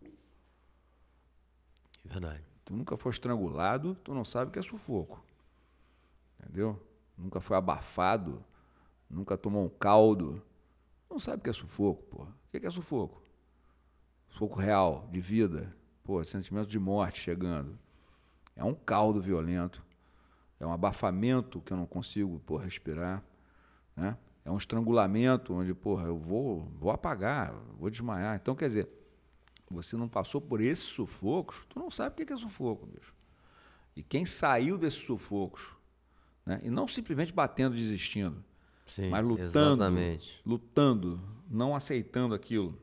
[2.05, 2.44] Verdade.
[2.64, 5.24] Tu nunca foi estrangulado, tu não sabe o que é sufoco.
[6.40, 6.80] Entendeu?
[7.16, 8.44] Nunca foi abafado,
[9.09, 10.42] nunca tomou um caldo.
[11.09, 12.22] Não sabe o que é sufoco, pô.
[12.24, 13.25] O que é sufoco?
[14.37, 15.74] Sufoco real, de vida.
[16.05, 17.78] Pô, sentimento de morte chegando.
[18.55, 19.82] É um caldo violento.
[20.61, 23.24] É um abafamento que eu não consigo, pô, respirar.
[23.97, 24.14] Né?
[24.45, 28.37] É um estrangulamento onde, porra, eu vou, vou apagar, vou desmaiar.
[28.37, 28.89] Então, quer dizer,
[29.70, 33.14] você não passou por esses sufocos, tu não sabe o que é sufoco, bicho.
[33.97, 35.66] E quem saiu desses sufocos,
[36.45, 36.61] né?
[36.62, 38.45] e não simplesmente batendo, desistindo,
[38.87, 40.43] Sim, mas lutando, exatamente.
[40.45, 41.18] lutando,
[41.49, 42.78] não aceitando aquilo,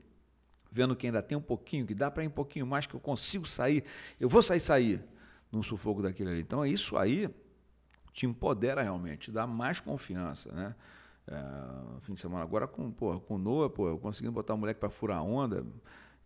[0.73, 2.99] vendo que ainda tem um pouquinho, que dá para ir um pouquinho mais, que eu
[2.99, 3.83] consigo sair,
[4.19, 5.05] eu vou sair, sair
[5.51, 6.41] no sufoco daquele ali.
[6.41, 7.29] Então, isso aí
[8.11, 10.75] te empodera realmente, te dá mais confiança, né?
[11.27, 14.57] É, fim de semana agora com, pô, com o Noah, pô, eu conseguindo botar o
[14.57, 15.63] moleque para furar onda,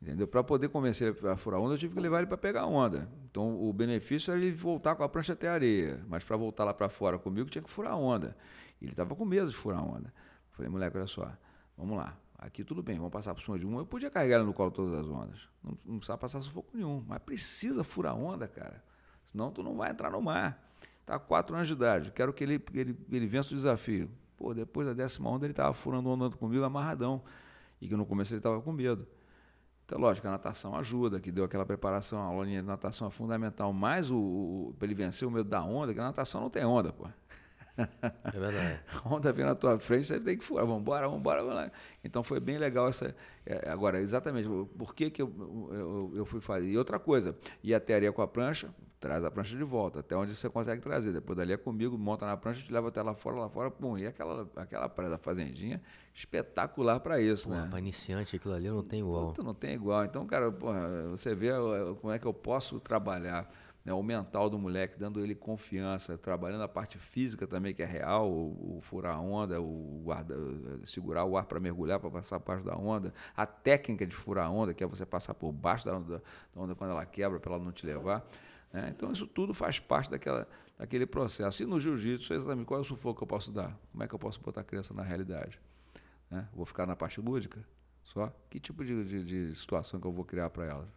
[0.02, 0.28] Entendeu?
[0.28, 3.10] Para poder começar a furar onda, eu tive que levar ele para pegar onda.
[3.30, 6.06] Então, o benefício era ele voltar com a prancha até a areia.
[6.08, 8.38] Mas para voltar lá para fora comigo, tinha que furar onda.
[8.80, 10.14] Ele estava com medo de furar onda.
[10.52, 11.32] falei, moleque, olha só,
[11.76, 12.16] vamos lá.
[12.38, 13.82] Aqui tudo bem, vamos passar por cima de uma.
[13.82, 15.40] Eu podia carregar ele no colo todas as ondas.
[15.64, 17.04] Não, não precisava passar sufoco nenhum.
[17.08, 18.84] Mas precisa furar onda, cara.
[19.26, 20.64] Senão tu não vai entrar no mar.
[21.06, 22.12] Tá quatro anos de idade.
[22.12, 24.10] Quero que ele, ele, ele vença o desafio.
[24.38, 27.24] Pô, depois da décima onda ele estava furando onda comigo amarradão.
[27.82, 29.08] E que no começo ele estava com medo.
[29.86, 33.74] Então, lógico, a natação ajuda, que deu aquela preparação, a aula de natação é fundamental.
[33.74, 36.64] Mas o, o para ele vencer o medo da onda, que a natação não tem
[36.66, 37.08] onda, pô.
[38.34, 38.80] É verdade.
[39.04, 41.56] a onda vem na tua frente, você tem que furar, vamos embora, vamos embora, vamos
[41.56, 41.72] lá.
[42.04, 43.16] Então foi bem legal essa.
[43.46, 44.48] É, agora, exatamente,
[44.78, 45.34] por que, que eu,
[45.72, 46.68] eu, eu, fui fazer?
[46.68, 48.70] E outra coisa, ir até areia com a prancha,
[49.00, 51.14] traz a prancha de volta, até onde você consegue trazer.
[51.14, 53.98] Depois dali é comigo, monta na prancha, te leva até lá fora, lá fora, pum.
[53.98, 55.82] E aquela, aquela praia da Fazendinha,
[56.14, 57.68] espetacular para isso, pô, né?
[57.70, 59.28] Para iniciante, aquilo ali não tem igual.
[59.28, 60.04] Puta, não tem igual.
[60.04, 60.50] Então, cara,
[61.10, 61.52] você vê
[62.02, 63.48] como é que eu posso trabalhar
[63.88, 67.86] né, o mental do moleque, dando ele confiança, trabalhando a parte física também, que é
[67.86, 70.36] real, o, o furar a onda, o guarda,
[70.84, 74.50] segurar o ar para mergulhar, para passar parte da onda, a técnica de furar a
[74.50, 76.22] onda, que é você passar por baixo da onda,
[76.54, 78.28] da onda quando ela quebra, para ela não te levar.
[78.74, 78.90] Né?
[78.94, 80.46] Então, isso tudo faz parte daquela,
[80.78, 81.64] daquele processo.
[81.64, 83.74] E no jiu-jitsu, exatamente qual é o sufoco que eu posso dar?
[83.94, 85.62] Como é que eu posso botar a criança na realidade?
[86.30, 86.46] Né?
[86.54, 87.66] Vou ficar na parte lúdica
[88.04, 88.34] só?
[88.50, 90.90] Que tipo de, de, de situação que eu vou criar para ela?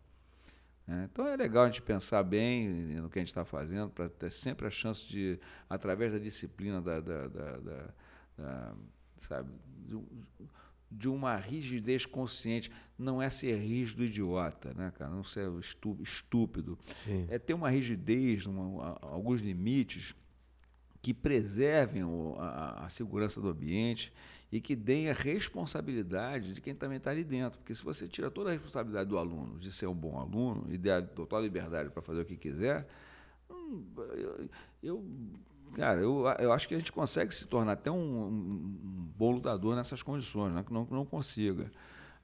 [0.90, 4.08] É, então é legal a gente pensar bem no que a gente está fazendo, para
[4.08, 5.38] ter sempre a chance de,
[5.68, 7.56] através da disciplina, da, da, da,
[8.36, 8.74] da
[9.18, 9.52] sabe,
[10.90, 15.10] de uma rigidez consciente, não é ser rígido idiota, né, cara?
[15.12, 15.48] Não ser
[16.00, 16.76] estúpido.
[17.04, 17.26] Sim.
[17.28, 20.16] É ter uma rigidez, uma, alguns limites
[21.00, 22.02] que preservem
[22.36, 24.12] a, a segurança do ambiente
[24.52, 27.58] e que deem a responsabilidade de quem também está ali dentro.
[27.58, 30.76] Porque se você tira toda a responsabilidade do aluno de ser um bom aluno e
[30.76, 32.88] der total liberdade para fazer o que quiser,
[33.48, 33.84] hum,
[34.82, 35.04] eu,
[35.74, 39.76] cara, eu, eu acho que a gente consegue se tornar até um, um bom lutador
[39.76, 41.70] nessas condições, não é que não, não consiga.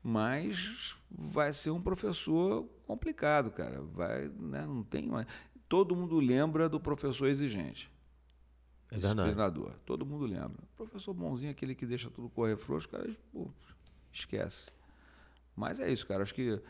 [0.02, 3.80] Mas vai ser um professor complicado, cara.
[3.82, 5.26] Vai, né, não tem uma...
[5.68, 7.90] Todo mundo lembra do professor exigente.
[8.90, 9.72] É disciplinador.
[9.84, 10.62] Todo mundo lembra.
[10.74, 13.50] O professor bonzinho, aquele que deixa tudo correr frouxo, cara, pô,
[14.12, 14.70] esquece.
[15.54, 16.22] Mas é isso, cara.
[16.22, 16.60] Acho que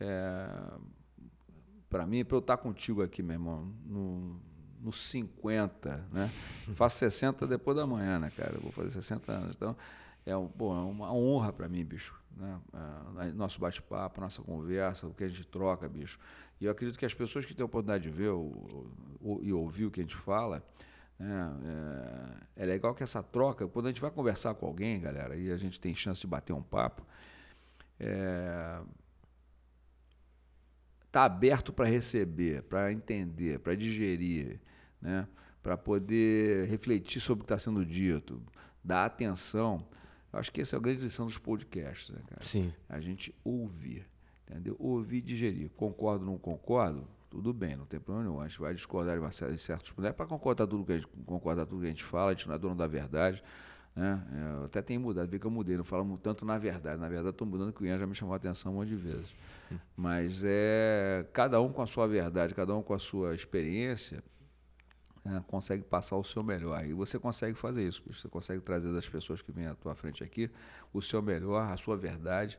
[0.00, 0.48] é,
[1.88, 4.40] para mim, para eu estar contigo aqui, meu irmão, no,
[4.80, 6.30] no 50, né?
[6.74, 8.54] Faço 60 depois da manhã, né, cara?
[8.54, 9.56] Eu vou fazer 60 anos.
[9.56, 9.76] Então,
[10.24, 12.14] é, pô, é uma honra para mim, bicho.
[12.36, 12.60] Né?
[13.18, 16.18] É, nosso bate-papo, nossa conversa, o que a gente troca, bicho.
[16.60, 19.52] E eu acredito que as pessoas que têm a oportunidade de ver ou, ou, e
[19.52, 20.62] ouvir o que a gente fala,
[21.18, 25.34] é, é, é, legal que essa troca, quando a gente vai conversar com alguém, galera,
[25.36, 27.06] e a gente tem chance de bater um papo,
[27.98, 28.80] é,
[31.10, 34.60] tá aberto para receber, para entender, para digerir,
[35.00, 35.26] né?
[35.62, 38.42] para poder refletir sobre o que está sendo dito,
[38.84, 39.84] dar atenção.
[40.32, 42.44] Eu acho que essa é a grande lição dos podcasts, né, cara?
[42.44, 42.72] Sim.
[42.88, 44.06] A gente ouvir,
[44.46, 44.76] entendeu?
[44.78, 45.70] Ouvir e digerir.
[45.70, 47.08] Concordo ou não concordo?
[47.36, 48.40] Tudo bem, não tem problema nenhum.
[48.40, 50.08] A gente vai discordar em certos pontos.
[50.08, 52.48] É para concordar tudo que a gente concordar tudo que a gente fala, a gente
[52.48, 53.44] não é dono da verdade.
[53.94, 54.26] Né?
[54.32, 56.98] É, até tem mudado, vê que eu mudei, não falo tanto na verdade.
[56.98, 58.96] Na verdade, estou mudando, que o Ian já me chamou a atenção um monte de
[58.96, 59.34] vezes.
[59.94, 64.24] Mas é cada um com a sua verdade, cada um com a sua experiência,
[65.22, 65.44] né?
[65.46, 66.86] consegue passar o seu melhor.
[66.86, 70.24] E você consegue fazer isso, você consegue trazer das pessoas que vêm à tua frente
[70.24, 70.50] aqui
[70.90, 72.58] o seu melhor, a sua verdade,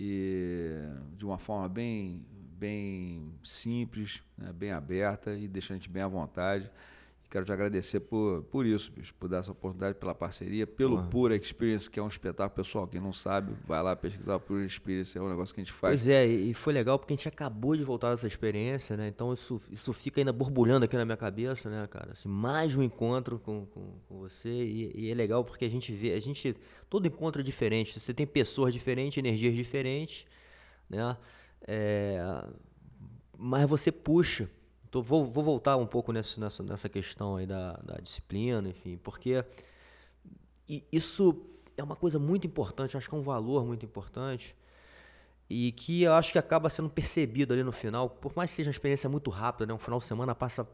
[0.00, 0.72] e
[1.16, 2.26] de uma forma bem
[2.58, 6.70] bem simples, né, bem aberta e deixa a gente bem à vontade.
[7.24, 10.96] E quero te agradecer por, por isso, bicho, por dar essa oportunidade, pela parceria, pelo
[10.96, 11.08] uhum.
[11.08, 12.54] Pura Experience, que é um espetáculo.
[12.64, 15.64] Pessoal, quem não sabe, vai lá pesquisar o Pura Experience, é um negócio que a
[15.64, 16.02] gente faz.
[16.02, 19.08] Pois é, e foi legal porque a gente acabou de voltar dessa experiência, né?
[19.08, 22.12] Então isso, isso fica ainda borbulhando aqui na minha cabeça, né, cara?
[22.12, 25.92] Assim, mais um encontro com, com, com você e, e, é legal porque a gente
[25.92, 26.56] vê, a gente,
[26.88, 30.24] todo encontro é diferente, você tem pessoas diferentes, energias diferentes,
[30.88, 31.16] né?
[31.66, 32.18] É,
[33.36, 34.48] mas você puxa.
[34.92, 39.44] Vou, vou voltar um pouco nessa, nessa, nessa questão aí da, da disciplina, enfim, porque
[40.90, 41.36] isso
[41.76, 44.56] é uma coisa muito importante, acho que é um valor muito importante
[45.48, 48.68] e que eu acho que acaba sendo percebido ali no final, por mais que seja
[48.68, 49.74] uma experiência muito rápida, né?
[49.74, 50.66] Um final de semana passa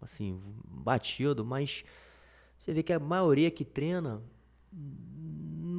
[0.00, 1.84] assim, batido, mas
[2.58, 4.20] você vê que a maioria que treina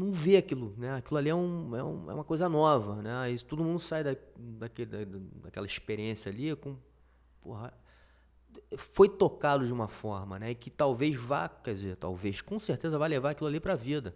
[0.08, 0.96] não vê aquilo, né?
[0.96, 3.32] Aquilo ali é, um, é, um, é uma coisa nova, né?
[3.32, 6.76] E todo mundo sai da, daquele, da, daquela experiência ali com,
[7.42, 7.74] porra,
[8.78, 10.54] foi tocado de uma forma, né?
[10.54, 14.16] Que talvez vá, quer dizer, talvez, com certeza vai levar aquilo ali para a vida.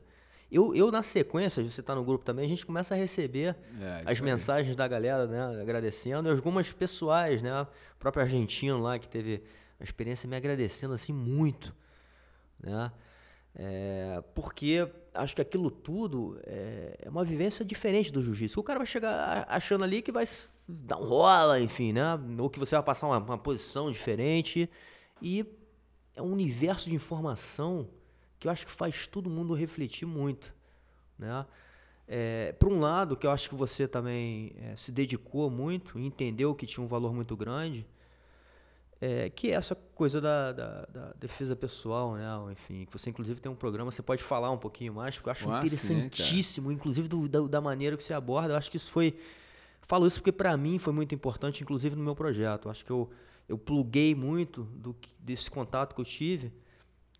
[0.51, 4.01] Eu, eu na sequência, você está no grupo também, a gente começa a receber É,
[4.05, 4.29] as isso aí.
[4.29, 5.61] mensagens da galera, né?
[5.61, 7.61] Agradecendo, e algumas pessoais, né?
[7.61, 7.67] O
[7.99, 9.43] próprio argentino lá que teve
[9.79, 11.73] a experiência me agradecendo assim muito,
[12.59, 12.91] né?
[13.55, 18.59] É, porque acho que aquilo tudo é, é uma vivência diferente do jiu-jitsu.
[18.59, 20.25] O cara vai chegar achando ali que vai
[20.67, 22.19] dar um rola, enfim, né?
[22.39, 24.69] Ou que você vai passar uma, uma posição diferente.
[25.21, 25.45] E
[26.15, 27.87] é um universo de informação
[28.39, 30.53] que eu acho que faz todo mundo refletir muito,
[31.17, 31.45] né?
[32.07, 36.53] É, por um lado, que eu acho que você também é, se dedicou muito entendeu
[36.53, 37.87] que tinha um valor muito grande,
[39.03, 42.23] é, que é essa coisa da, da- da defesa pessoal, né?
[42.51, 45.31] Enfim, que você inclusive tem um programa, você pode falar um pouquinho mais, porque eu
[45.31, 48.53] acho Ah, interessantíssimo, inclusive do- da, da maneira que você aborda.
[48.53, 49.17] Eu acho que isso foi.
[49.81, 52.65] Falo isso porque para mim foi muito importante, inclusive no meu projeto.
[52.65, 53.09] Eu acho que eu,
[53.49, 56.53] eu pluguei muito do, desse contato que eu tive,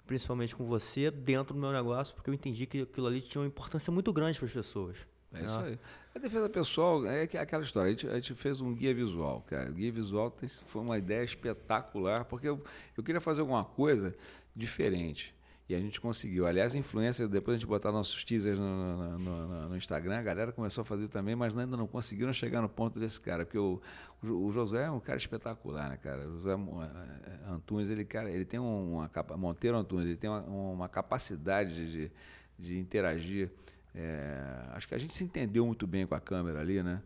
[0.06, 3.48] principalmente com você, dentro do meu negócio, porque eu entendi que aquilo ali tinha uma
[3.48, 4.98] importância muito grande para as pessoas.
[5.34, 5.46] É né?
[5.46, 5.80] isso aí.
[6.14, 7.88] A defesa pessoal é que- aquela história.
[7.88, 9.70] A gente, a gente fez um guia visual, cara.
[9.70, 12.62] O guia visual tem- foi uma ideia espetacular, porque eu,
[12.97, 14.14] eu queria fazer alguma coisa
[14.55, 15.34] diferente.
[15.70, 16.45] E a gente conseguiu.
[16.45, 20.51] Aliás, influência, depois a gente botar nossos teasers no, no- no- no- Instagram, a galera
[20.51, 23.45] começou a fazer também, mas ainda não conseguiram chegar no ponto desse cara.
[23.45, 23.82] Porque o,
[24.22, 26.28] o é um cara espetacular, né, cara?
[26.28, 30.89] O Josué eh, Antunes, ele, cara, ele tem uma Monteiro Antunes, ele tem uma, uma
[30.89, 32.12] capacidade de,
[32.59, 33.49] de interagir.
[33.94, 37.02] É, acho que a gente se entendeu muito bem com a câmera ali, né?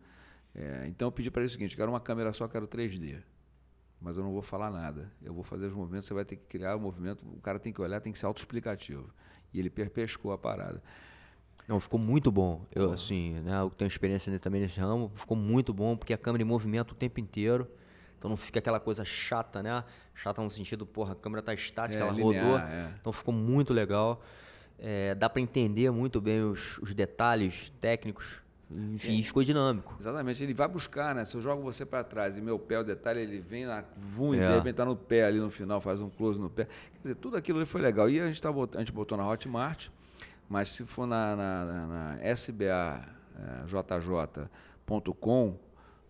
[0.54, 3.22] É, então eu pedi para ele o seguinte: quero uma câmera só, quero 3D.
[4.00, 5.12] Mas eu não vou falar nada.
[5.22, 7.74] Eu vou fazer os movimentos, você vai ter que criar o movimento, o cara tem
[7.74, 9.10] que olhar, tem que ser autoexplicativo.
[9.54, 10.82] E ele perpescou a parada.
[11.68, 12.64] Não, ficou muito bom.
[12.72, 16.44] Eu, assim, né, eu tenho experiência também nesse ramo, ficou muito bom, porque a câmera
[16.44, 17.68] em movimento o tempo inteiro.
[18.20, 19.84] Então não fica aquela coisa chata, né?
[20.14, 22.60] Chata no sentido, porra, a câmera tá estática, É, ela linear, rodou.
[22.60, 22.94] é.
[23.00, 24.22] Então ficou muito legal.
[24.80, 28.44] É, dá para entender muito bem os, os detalhes técnicos.
[28.70, 29.96] Enfim, ficou dinâmico.
[30.00, 31.24] Exatamente, ele vai buscar, né?
[31.24, 34.34] Se eu jogo você para trás e meu pé, o detalhe, ele vem lá, vum,
[34.34, 34.48] e É.
[34.48, 36.66] de repente tá no pé ali no final, faz um close no pé.
[36.66, 38.10] Quer dizer, tudo aquilo ali foi legal.
[38.10, 39.88] E a gente, tá a gente botou na Hotmart,
[40.50, 42.18] mas se for na, na, na- na
[44.88, 45.58] sbajj.com,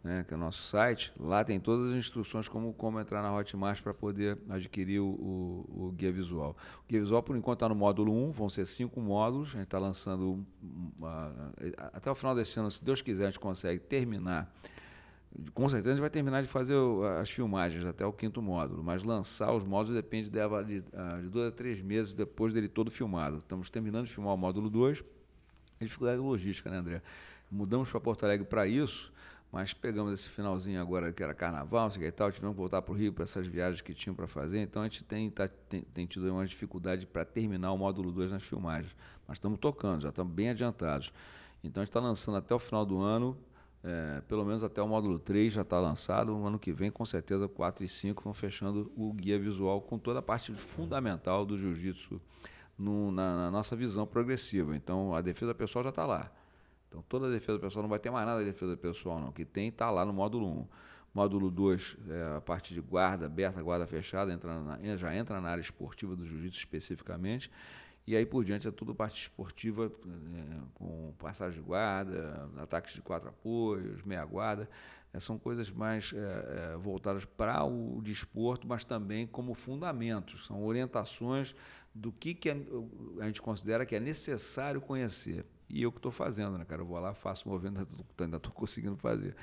[0.06, 3.36] né, que é o nosso site, lá tem todas as instruções como, como entrar na
[3.36, 6.56] Hotmart para poder adquirir o, o- o guia visual.
[6.84, 9.49] O guia visual, por enquanto, está no módulo 1, vão ser cinco módulos.
[9.49, 10.45] A gente está lançando, um-
[10.99, 11.51] uma-
[11.91, 14.53] até o final desse ano, se Deus quiser, a gente consegue terminar.
[15.56, 16.76] Com certeza a gente vai terminar de fazer
[17.20, 21.28] as filmagens até o quinto módulo, mas lançar os módulos depende de, de, ah, de
[21.30, 23.39] dois a três meses depois dele todo filmado.
[23.39, 25.03] Estamos terminando de filmar o módulo 2.
[25.82, 27.01] A dificuldade logística, né, André?
[27.51, 29.12] Mudamos para Porto Alegre para isso,
[29.56, 32.91] mas pegamos esse finalzinho agora que era carnaval, sei que tal, tivemos que voltar para
[32.91, 35.82] o Rio para essas viagens que tinham para fazer, então a gente tem, tá- tem,
[35.82, 38.93] tem tido uma dificuldade para terminar o módulo 2 nas filmagens.
[39.26, 41.10] Mas estamos tocando, já estamos bem adiantados.
[41.64, 43.38] Então a gente está lançando até o final do ano,
[43.82, 46.36] é, pelo menos até o módulo 3 já está lançado.
[46.36, 49.97] O ano que vem, com certeza, 4 e 5 vão fechando o guia visual com
[49.97, 52.20] toda a parte fundamental do jiu-jitsu
[52.78, 54.76] no- na, na nossa visão progressiva.
[54.76, 56.30] Então a defesa pessoal já está lá.
[56.95, 59.27] Então toda a defesa pessoal não vai ter mais nada de defesa pessoal, não.
[59.27, 60.67] O que tem está lá no módulo 1.
[61.13, 65.49] Módulo 2 é a parte de guarda aberta, guarda fechada, entra na- já entra na
[65.49, 67.51] área esportiva do jiu-jitsu especificamente.
[68.07, 73.01] E aí por diante é tudo parte esportiva, é, com passagem de guarda, ataques de
[73.01, 74.69] quatro apoios, meia guarda.
[75.13, 80.45] É, são coisas mais é, é, voltadas para o desporto, mas também como fundamentos.
[80.45, 81.55] São orientações
[81.93, 82.57] do que, que é-
[83.21, 85.45] a gente considera que é necessário conhecer.
[85.76, 86.82] E eu que estou fazendo, né, cara?
[86.82, 87.86] Eu vou lá, faço o movimento,
[88.17, 89.36] ainda estou conseguindo fazer.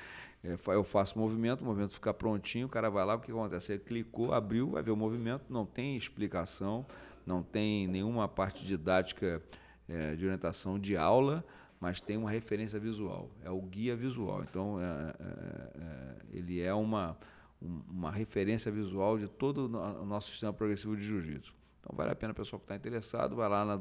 [0.43, 3.31] É, eu faço o movimento, o movimento fica prontinho, o cara vai lá, o que
[3.31, 3.73] acontece?
[3.73, 6.85] Ele clicou, abriu, vai ver o movimento, não tem explicação,
[7.25, 9.43] não tem nenhuma parte didática
[9.87, 11.45] é, de orientação de aula,
[11.79, 13.29] mas tem uma referência visual.
[13.43, 14.41] É o guia visual.
[14.43, 17.15] Então, é, é, é, ele é uma,
[17.61, 21.53] um- uma referência visual de todo o no- o nosso sistema progressivo de jiu-jitsu.
[21.79, 23.75] Então, vale a pena o pessoal que está interessado, vai lá na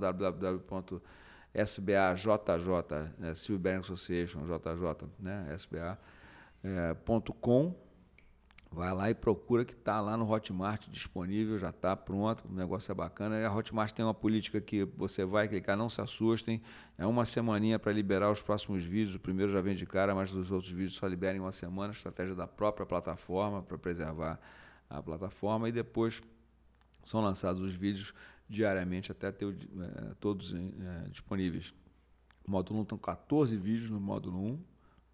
[1.55, 5.99] www.sbajj, né, Civil Bearing Association, JJ, né, SBA,
[6.65, 6.95] é,
[8.75, 12.91] Vai lá e procura que está lá no Hotmart disponível, já está pronto, o negócio
[12.91, 13.39] é bacana.
[13.39, 16.63] E a Hotmart tem uma política que você vai clicar, não se assustem.
[16.97, 19.15] É uma semaninha para liberar os próximos vídeos.
[19.15, 21.93] O primeiro já vem de cara, mas os outros vídeos só liberam em uma semana.
[21.93, 24.41] Estratégia da própria plataforma para preservar
[24.89, 25.69] a plataforma.
[25.69, 26.23] E depois
[27.03, 28.15] são lançados os vídeos
[28.53, 31.75] diariamente até ter eh, todos eh, disponíveis.
[32.47, 34.65] O módulo 1 estão 14 vídeos no módulo 1,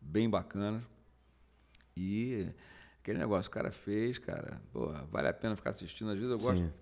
[0.00, 0.82] bem bacanas.
[1.96, 2.48] E
[3.00, 6.10] aquele negócio, o cara fez, cara, pô, vale a pena ficar assistindo.
[6.10, 6.58] Às vezes eu gosto.
[6.58, 6.72] Sim.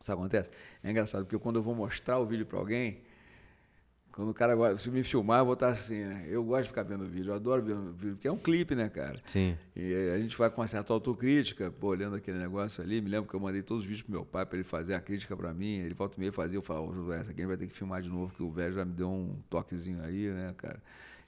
[0.00, 0.56] Sabe o que acontece?
[0.82, 3.02] É engraçado, porque quando eu vou mostrar o vídeo para alguém,
[4.14, 6.24] Quando o cara agora, se me filmar, eu vou estar assim, né?
[6.28, 8.88] Eu gosto de ficar vendo vídeo, eu adoro ver vídeo, porque é um clipe, né,
[8.88, 9.20] cara?
[9.26, 9.58] Sim.
[9.74, 13.00] E a gente vai com uma certa autocrítica, pô, olhando aquele negócio ali.
[13.00, 15.00] Me lembro que eu mandei todos os vídeos pro meu pai para ele fazer a
[15.00, 15.78] crítica para mim.
[15.78, 17.66] Ele volta e meia fazia, eu falava, ô Josué, essa aqui a gente vai ter
[17.66, 20.80] que filmar de novo, que o velho já me deu um toquezinho aí, né, cara?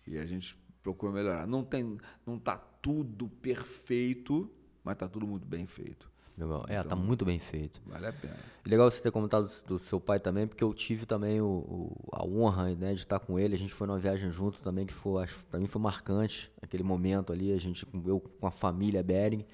[0.07, 1.45] E a gente procura melhorar.
[1.45, 4.49] Não tem, não tá tudo perfeito,
[4.84, 6.09] mas tá tudo muito bem feito.
[6.37, 6.64] Legal.
[6.68, 7.80] É, tá então, tá muito bem feito.
[7.87, 8.37] Vale a pena.
[8.64, 12.24] legal você ter comentado do seu pai também, porque eu tive também o, o, a
[12.26, 13.55] honra né, de estar com ele.
[13.55, 16.82] A gente foi numa viagem junto também, que foi, acho, pra mim foi marcante aquele
[16.82, 19.47] momento ali, a gente, eu com a família Bering.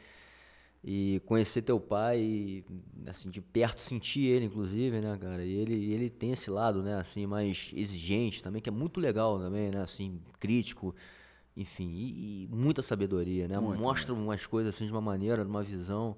[0.84, 2.64] E conhecer teu pai, e,
[3.06, 5.44] assim, de perto sentir ele, inclusive, né, cara?
[5.44, 9.38] E ele, ele tem esse lado, né, assim, mais exigente também, que é muito legal
[9.38, 10.92] também, né, assim, crítico,
[11.56, 13.60] enfim, e, e muita sabedoria, né?
[13.60, 14.26] Muito, Mostra muito.
[14.26, 16.16] umas coisas assim de uma maneira, de uma visão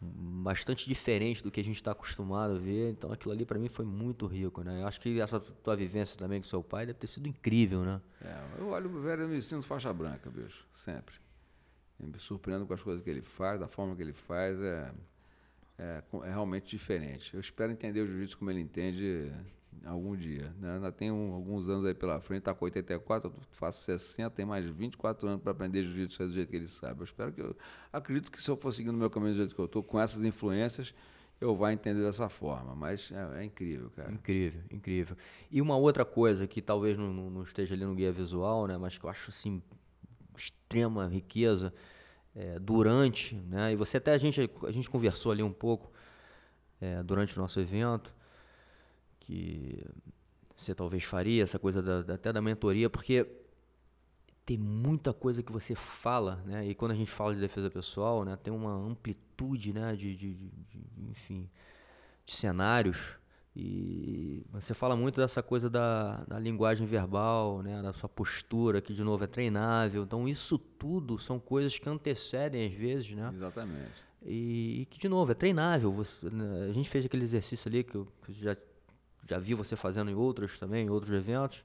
[0.00, 2.90] bastante diferente do que a gente está acostumado a ver.
[2.90, 4.82] Então aquilo ali para mim foi muito rico, né?
[4.82, 8.00] Eu acho que essa tua vivência também com seu pai deve ter sido incrível, né?
[8.20, 11.14] É, eu olho o velho e me sinto faixa branca, bicho, sempre.
[11.98, 14.92] Eu me surpreendo com as coisas que ele faz, da forma que ele faz, é,
[15.78, 17.32] é, é realmente diferente.
[17.32, 19.32] Eu espero entender o jiu-jitsu como ele entende
[19.84, 20.52] algum dia.
[20.58, 20.74] Né?
[20.74, 24.64] Ainda tenho alguns anos aí pela frente, está com 84, eu faço 60, tem mais
[24.64, 27.00] 24 anos para aprender jiu-jitsu do jeito que ele sabe.
[27.00, 27.56] Eu espero que eu
[27.92, 30.00] acredito que se eu for seguindo o meu caminho do jeito que eu estou, com
[30.00, 30.94] essas influências,
[31.40, 32.74] eu vou entender dessa forma.
[32.74, 34.12] Mas é, é, incrível, cara.
[34.12, 35.16] Incrível, incrível.
[35.50, 38.96] E uma outra coisa que talvez não, não, esteja ali no guia visual, né, mas
[38.96, 39.62] que eu acho assim
[40.36, 41.72] extrema riqueza
[42.34, 43.72] é, durante, né?
[43.72, 45.90] E você até a gente a gente conversou ali um pouco
[46.80, 48.12] é, durante o nosso evento
[49.26, 49.84] que
[50.56, 53.26] você talvez faria, essa coisa da, até da mentoria, porque
[54.44, 56.66] tem muita coisa que você fala, né?
[56.66, 60.34] E quando a gente fala de defesa pessoal, né, tem uma amplitude, né, de, de,
[60.34, 61.50] de, de enfim,
[62.24, 63.18] de cenários.
[63.58, 68.94] E você fala muito dessa coisa da, da linguagem verbal, né, da sua postura, que
[68.94, 70.04] de novo é treinável.
[70.04, 73.32] Então isso tudo são coisas que antecedem às vezes, né?
[73.34, 74.06] Exatamente.
[74.24, 75.90] E, e que de novo é treinável.
[75.92, 78.56] Você, né, a gente fez aquele exercício ali que eu já
[79.28, 81.64] já vi você fazendo em outros também, em outros eventos.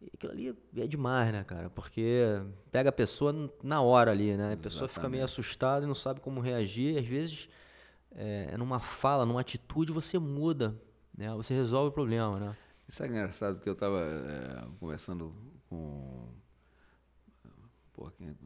[0.00, 1.70] E aquilo ali é demais, né, cara?
[1.70, 4.52] Porque pega a pessoa na hora ali, né?
[4.52, 6.94] A pessoa fica meio assustada e não sabe como reagir.
[6.94, 7.48] E às vezes,
[8.12, 10.78] é, numa fala, numa atitude, você muda,
[11.16, 11.32] né?
[11.34, 12.56] Você resolve o problema, né?
[12.86, 15.34] Isso é engraçado, porque eu estava é, conversando
[15.68, 16.28] com...
[17.94, 18.36] Pô, quem...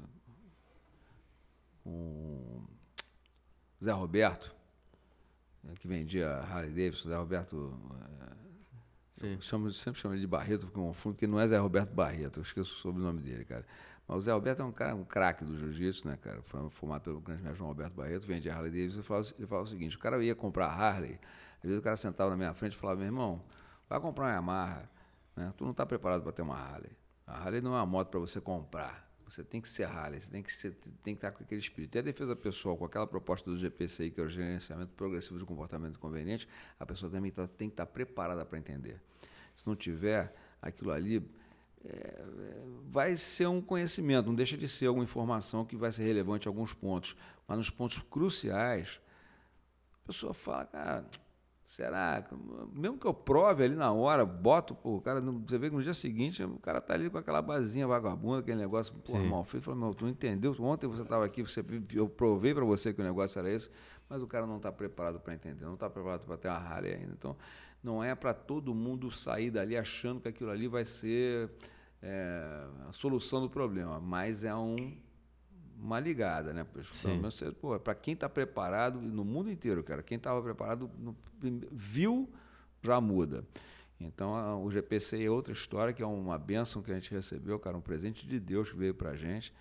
[1.82, 2.66] Com
[3.82, 4.54] Zé Roberto,
[5.80, 7.78] que vendia Harley Davidson, Zé Roberto.
[9.20, 11.92] É, chamo, sempre chamo ele de Barreto, porque eu confundo, porque não é Zé Roberto
[11.92, 13.66] Barreto, eu esqueço o sobrenome dele, cara.
[14.06, 16.40] Mas o Zé Roberto é um cara, um craque do jiu-jitsu, né, cara?
[16.42, 19.62] Foi formado pelo grande mestre João Roberto Barreto, vendia Harley Davidson e fala, ele fala
[19.62, 21.18] o seguinte: o cara ia comprar Harley,
[21.58, 23.44] às vezes o cara sentava na minha frente e falava, meu irmão,
[23.88, 24.88] vai comprar uma Yamaha,
[25.34, 25.52] né?
[25.56, 26.92] Tu não está preparado para ter uma Harley.
[27.26, 29.07] A Harley não é uma moto para você comprar.
[29.28, 30.72] Você tem que ser Harley, você tem que, ser,
[31.02, 31.94] tem que estar com aquele espírito.
[31.96, 35.44] E a defesa pessoal, com aquela proposta do GPCI, que é o gerenciamento progressivo de
[35.44, 36.48] comportamento conveniente,
[36.80, 39.00] a pessoa também tá, tem que estar preparada para entender.
[39.54, 41.22] Se não tiver, aquilo ali
[41.84, 42.24] é,
[42.88, 46.48] vai ser um conhecimento, não deixa de ser alguma informação que vai ser relevante em
[46.48, 47.14] alguns pontos.
[47.46, 48.98] Mas nos pontos cruciais,
[50.04, 51.04] a pessoa fala, cara
[51.68, 52.26] Será?
[52.72, 55.82] Mesmo que eu prove ali na hora, boto, pô, o cara, você vê que no
[55.82, 59.28] dia seguinte o cara tá ali com aquela basinha vagabunda, aquele negócio, pô, Sim.
[59.28, 59.64] mal feito.
[59.64, 60.56] Falei, meu, tu não entendeu?
[60.60, 61.62] Ontem você estava aqui, você,
[61.94, 63.70] eu provei para você que o negócio era esse,
[64.08, 66.94] mas o cara não está preparado para entender, não está preparado para ter uma Harley
[66.94, 67.12] ainda.
[67.12, 67.36] Então,
[67.84, 71.50] não é para todo mundo sair dali achando que aquilo ali vai ser
[72.00, 74.96] é, a solução do problema, mas é um
[75.80, 76.66] uma ligada, né?
[77.82, 81.16] Para quem está preparado, no mundo inteiro, cara, quem estava preparado, no,
[81.70, 82.28] viu,
[82.82, 83.44] já muda.
[84.00, 87.76] Então, o GPC é outra história, que é uma benção que a gente recebeu, cara,
[87.76, 89.52] um presente de Deus que veio para a gente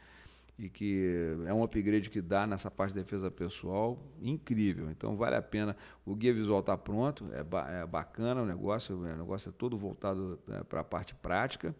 [0.59, 4.89] e que é um upgrade que dá nessa parte de defesa pessoal incrível.
[4.89, 5.75] Então, vale a pena.
[6.03, 9.77] O guia visual está pronto, é, ba é, bacana o negócio, o negócio é todo
[9.77, 11.75] voltado é, para a parte prática.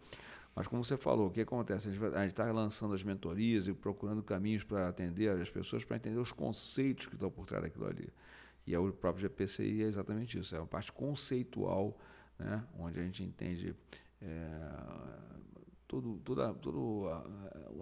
[0.58, 1.88] Mas como você falou, o que acontece?
[1.88, 6.18] A gente está lançando as mentorias e procurando caminhos para atender as pessoas, para entender
[6.18, 8.12] os conceitos que estão por trás daquilo ali.
[8.66, 11.96] E é o próprio GPCI é exatamente isso, é uma parte conceitual,
[12.36, 13.72] né, onde a gente entende
[14.20, 14.70] é,
[15.86, 17.18] todo, todo, todo a,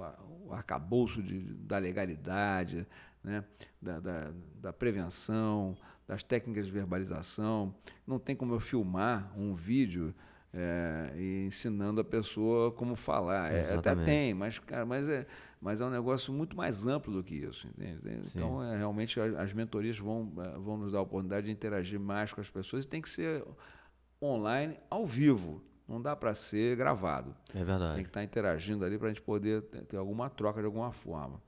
[0.05, 2.87] a, o arcabouço de, da legalidade,
[3.25, 3.43] né,
[3.81, 5.75] da, da, da prevenção,
[6.07, 7.75] das técnicas de verbalização.
[8.07, 10.15] Não tem como eu filmar um vídeo
[10.53, 13.53] é, e ensinando a pessoa como falar.
[13.53, 15.27] É, até tem, mas, cara, mas, é,
[15.61, 17.69] mas é um negócio muito mais amplo do que isso.
[17.69, 18.23] Entende?
[18.35, 22.33] Então, é, realmente, as mentorias vão, é, vão nos dar a oportunidade de interagir mais
[22.33, 23.45] com as pessoas e tem que ser
[24.23, 25.63] online, ao vivo.
[25.87, 27.37] não dá para ser gravado.
[27.55, 27.95] É verdade.
[27.95, 30.91] Tem que estar tá interagindo ali para a gente poder ter alguma troca de alguma
[30.91, 31.41] forma.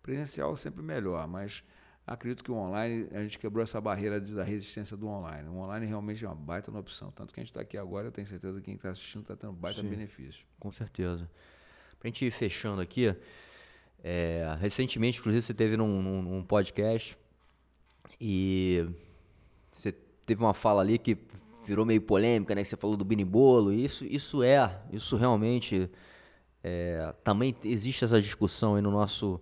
[0.00, 1.64] Presencial é sempre melhor, mas
[2.06, 5.48] acredito que o online, a gente quebrou essa barreira da resistência do online.
[5.48, 7.10] O online realmente é uma baita uma opção.
[7.10, 9.36] Tanto que a gente está aqui agora, eu tenho certeza que quem está assistindo está
[9.36, 10.44] tendo baita Sim, benefício.
[10.60, 11.28] Com certeza.
[11.98, 13.16] Para a gente ir fechando aqui,
[14.02, 17.16] é, recentemente, inclusive, você teve num, num, num, podcast
[18.20, 18.86] e
[19.72, 19.92] você
[20.26, 21.16] teve uma fala ali que
[21.64, 22.62] virou meio polêmica, né?
[22.62, 23.72] Que você falou do Binimbolo.
[23.72, 25.90] Isso, isso é, isso realmente
[26.62, 29.40] é, também existe essa discussão aí no nosso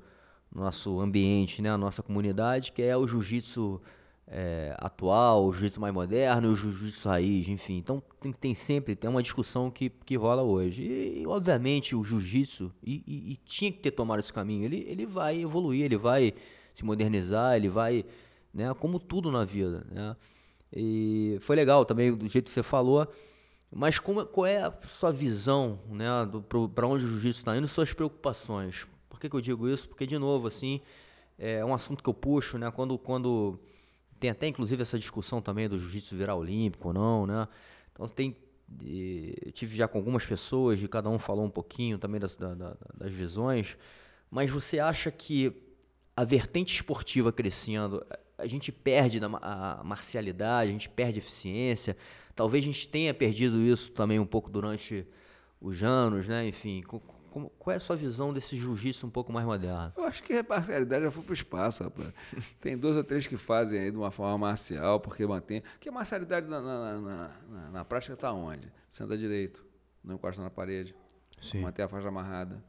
[0.55, 3.81] nosso ambiente, né, a nossa comunidade, que é o jiu-jitsu
[4.27, 7.79] é, atual, o jiu-jitsu mais moderno, o jiu-jitsu raiz, enfim.
[7.79, 10.83] Então tem, tem, sempre tem uma discussão que, que rola hoje.
[10.83, 15.07] E, obviamente o jiu-jitsu, e, e, e, tinha que ter tomado esse caminho, ele, ele
[15.07, 16.35] vai evoluir, ele vai
[16.75, 18.05] se modernizar, ele vai,
[18.53, 20.17] né, como tudo na vida, né.
[20.75, 23.07] E foi legal também do jeito que você falou,
[23.71, 26.07] mas como, qual é a sua visão, né,
[26.75, 28.87] para onde o jiu-jitsu está indo, suas preocupações?
[29.23, 29.89] Que, que eu digo isso?
[29.89, 30.81] Porque, de novo, assim,
[31.39, 32.71] é um assunto que eu puxo, né?
[32.71, 33.59] Quando, quando
[34.19, 37.49] tem até, inclusive, essa discussão também do jiu-jitsu virar olímpico ou não, né?
[37.93, 38.37] Então, tem...
[38.81, 42.75] Eu tive já com algumas pessoas, de cada um falou um pouquinho também das, da,
[42.95, 43.77] das visões,
[44.31, 45.53] mas você acha que
[46.17, 48.03] a vertente esportiva crescendo,
[48.39, 51.95] a gente perde a marcialidade, a gente perde eficiência,
[52.35, 55.07] talvez a gente tenha perdido isso também um pouco durante
[55.61, 56.49] os anos, né?
[56.49, 56.83] Enfim,
[57.33, 59.91] como, qual é a sua visão desse jiu-jitsu um pouco mais moderno?
[59.97, 62.13] Eu acho que a parcialidade já foi para o espaço, rapaz.
[62.61, 65.63] Tem dois ou três que fazem aí de uma forma marcial, porque mantém.
[65.63, 68.71] Porque a marcialidade na, na, na, na, na prática está onde?
[68.91, 69.65] Senta direito,
[70.05, 70.95] não encosta na parede,
[71.41, 71.63] Sim.
[71.63, 72.63] mantém a faixa amarrada,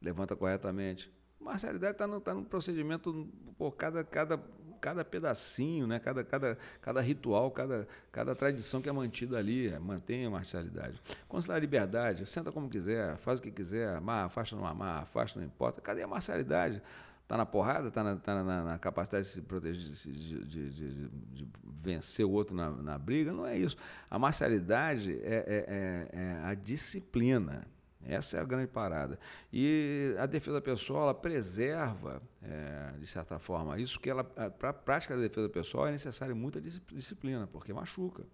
[0.00, 1.10] levanta corretamente.
[1.40, 3.26] Marcialidade está no, tá no procedimento,
[3.56, 4.38] por cada, cada
[4.80, 5.98] cada pedacinho, né?
[5.98, 11.00] cada, cada, cada ritual, cada, cada tradição que é mantida ali, é, mantém a marcialidade.
[11.28, 15.38] Você dá liberdade, senta como quiser, faz o que quiser, amarra, afasta, não amarra, afasta,
[15.38, 15.80] não importa.
[15.80, 16.82] Cadê a marcialidade?
[17.22, 21.08] Está na porrada, está na, tá na, na, capacidade de se proteger, de, de, de,
[21.08, 21.48] de,
[21.82, 23.32] vencer o outro na, na briga?
[23.32, 23.76] Não é isso.
[24.08, 27.66] A marcialidade é, é, é, é a disciplina.
[28.08, 29.18] Essa é a grande parada.
[29.52, 34.72] E a defesa pessoal, ela preserva, é, de certa forma, isso que ela, para a
[34.72, 38.24] prática da defesa pessoal, é necessária muita disciplina, porque machuca.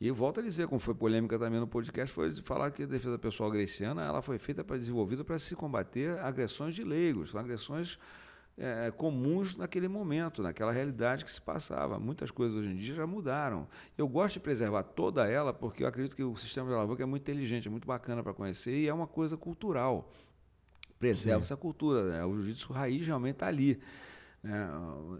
[0.00, 3.16] E volto a dizer, como foi polêmica também no podcast, foi falar que a defesa
[3.18, 7.98] pessoal greciana ela foi feita para desenvolvida para se combater agressões de leigos, agressões
[8.56, 11.98] é, comuns naquele momento, naquela realidade que se passava.
[11.98, 13.66] Muitas coisas hoje em dia já mudaram.
[13.96, 17.06] Eu gosto de preservar toda ela porque eu acredito que o sistema de alavanca é
[17.06, 20.10] muito inteligente, é muito bacana para conhecer e é uma coisa cultural.
[20.98, 21.46] Preserva Sim.
[21.46, 22.04] essa cultura.
[22.04, 22.24] Né?
[22.24, 23.80] O jiu-jitsu raiz realmente está ali.
[24.44, 24.50] É,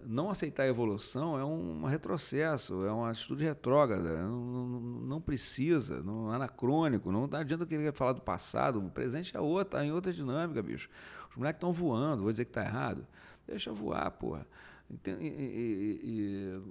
[0.05, 6.33] não aceitar a evolução é um retrocesso, é uma atitude retrógrada, não, não, precisa, não
[6.33, 10.11] é anacrônico, não adianta querer falar do passado, o presente é outro, está em outra
[10.11, 10.89] dinâmica, bicho.
[11.33, 13.07] Os moleques estão voando, vou dizer que está errado.
[13.47, 14.45] Deixa voar, porra.
[15.07, 16.61] E, e, e,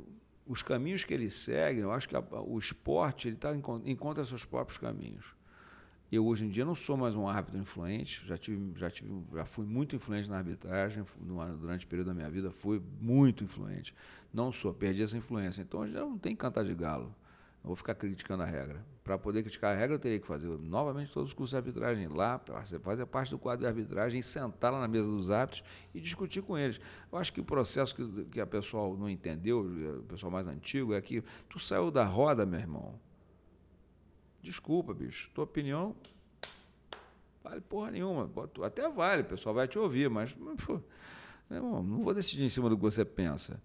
[0.47, 3.53] os caminhos que eles seguem, eu acho que a, o esporte ele tá,
[3.85, 5.35] encontra seus próprios caminhos.
[6.13, 9.45] Eu hoje em dia não sou mais um árbitro influente, já tive, já tive, já
[9.45, 11.05] fui muito influente na arbitragem
[11.59, 13.93] durante o período da minha vida, fui muito influente.
[14.33, 15.63] Não sou, perdi essa influência.
[15.63, 17.13] Então hoje não tem que cantar de galo.
[17.63, 18.85] Eu vou ficar criticando a regra.
[19.05, 22.09] Para poder criticar a regra, eu teria que fazer novamente todos os cursos de arbitragem
[22.09, 22.41] lá,
[22.83, 25.63] fazer parte do quadro de arbitragem, sentar lá na mesa dos árbitros
[25.95, 26.81] e discutir com eles.
[27.11, 29.61] Eu acho que o processo que, que a pessoal não entendeu,
[30.01, 32.99] o pessoal mais antigo, é que tu saiu da roda, meu irmão.
[34.41, 35.31] Desculpa, bicho.
[35.33, 35.95] Tua opinião
[37.43, 38.31] vale porra nenhuma.
[38.65, 40.33] Até vale, o pessoal vai te ouvir, mas
[40.65, 40.81] pô,
[41.51, 43.61] não vou decidir em cima do que você pensa.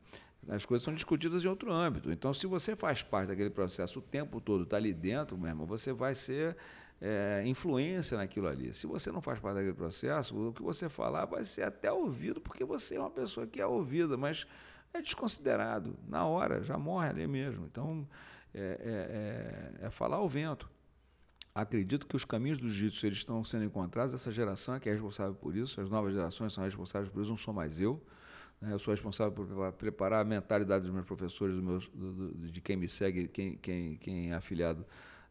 [0.47, 2.11] As coisas são discutidas em outro âmbito.
[2.11, 5.65] Então, se você faz parte daquele processo o tempo todo, está ali dentro, meu irmão,
[5.65, 6.55] você vai ser
[7.01, 8.73] é, influência naquilo ali.
[8.73, 12.39] Se você não faz parte daquele processo, o que você falar vai ser até ouvido,
[12.39, 14.47] porque você é uma pessoa que é ouvida, mas
[14.93, 15.97] é desconsiderado.
[16.07, 17.65] Na hora, já morre ali mesmo.
[17.65, 18.07] Então,
[18.53, 20.69] é, é, é, é falar ao vento.
[21.53, 24.13] Acredito que os caminhos do jiu-jitsu estão sendo encontrados.
[24.13, 25.81] Essa geração é que é responsável por isso.
[25.81, 27.31] As novas gerações são responsáveis por isso.
[27.31, 28.01] Não sou mais eu.
[28.61, 28.73] Né?
[28.73, 31.89] Eu sou responsável por preparar a mentalidade dos meus professores, do meus,
[32.51, 34.85] de quem me segue, quem, quem, quem é afiliado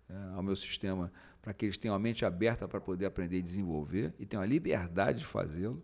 [0.08, 1.12] é, ao meu sistema,
[1.42, 4.46] para que eles tenham a mente aberta para poder aprender e desenvolver e tenham a
[4.46, 5.82] liberdade de fazê-lo.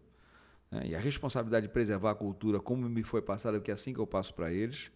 [0.71, 0.89] Né?
[0.89, 4.01] E a responsabilidade de preservar a cultura, como me foi passada, porque é assim que
[4.01, 4.91] eu passo para eles.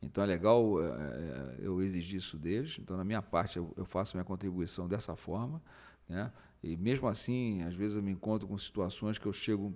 [0.00, 2.78] Então é legal é, eu exigir isso deles.
[2.80, 5.60] Então, na minha parte, eu faço minha contribuição dessa forma.
[6.08, 6.32] Né?
[6.62, 9.72] E mesmo assim, às vezes eu me encontro com situações que eu chego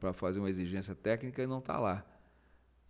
[0.00, 2.04] para fazer uma exigência técnica e não está lá.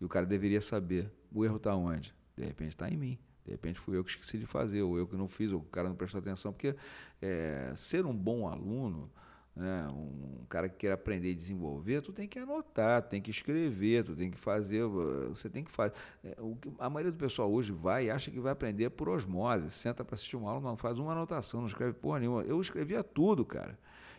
[0.00, 1.10] E o cara deveria saber.
[1.32, 2.14] O erro está onde?
[2.36, 3.18] De repente está em mim.
[3.44, 5.64] De repente fui eu que esqueci de fazer, ou eu que não fiz, ou o
[5.64, 6.74] cara não prestou atenção, porque
[7.22, 9.10] é, ser um bom aluno
[9.56, 13.30] né, um cara que quer aprender e desenvolver, tu tem que anotar, tu tem que
[13.30, 14.84] escrever, tu tem que fazer,
[15.28, 15.94] você tem que fazer.
[16.22, 16.36] É,
[16.78, 20.14] a maioria do pessoal hoje vai e acha que vai aprender por osmose, senta para
[20.14, 22.42] assistir uma aula, não faz uma anotação, não escreve porra nenhuma.
[22.42, 23.78] Eu escrevia tudo, cara.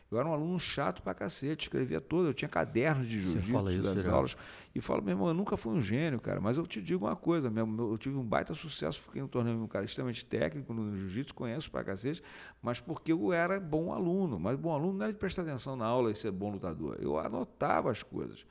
[0.09, 4.05] Eu era um aluno chato pra cacete, escrevia todo, eu tinha cadernos de jiu-jitsu das
[4.05, 4.11] já.
[4.11, 4.37] aulas.
[4.73, 7.15] E falo, meu irmão, eu nunca fui um gênio, cara, mas eu te digo uma
[7.15, 10.95] coisa, meu, eu tive um baita sucesso, fiquei no torneio um cara extremamente técnico no
[10.95, 12.23] jiu-jitsu, conheço pra cacete,
[12.61, 14.39] mas porque eu era bom aluno.
[14.39, 16.97] Mas bom aluno não era de prestar atenção na aula e ser bom lutador.
[17.01, 18.45] Eu anotava as coisas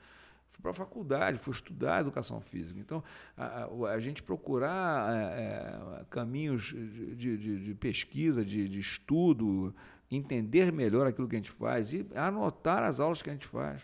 [0.57, 2.79] fui para a faculdade, fui estudar educação física.
[2.79, 3.03] Então,
[3.35, 9.73] a, a, a gente procurar é, é, caminhos de, de, de pesquisa, de, de, estudo,
[10.09, 13.81] entender melhor aquilo que a gente faz e anotar as aulas que a gente faz.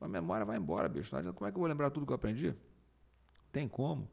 [0.00, 1.10] A memória vai embora, bicho.
[1.10, 2.54] Como é que eu vou lembrar tudo que eu aprendi?
[3.50, 4.10] Tem como.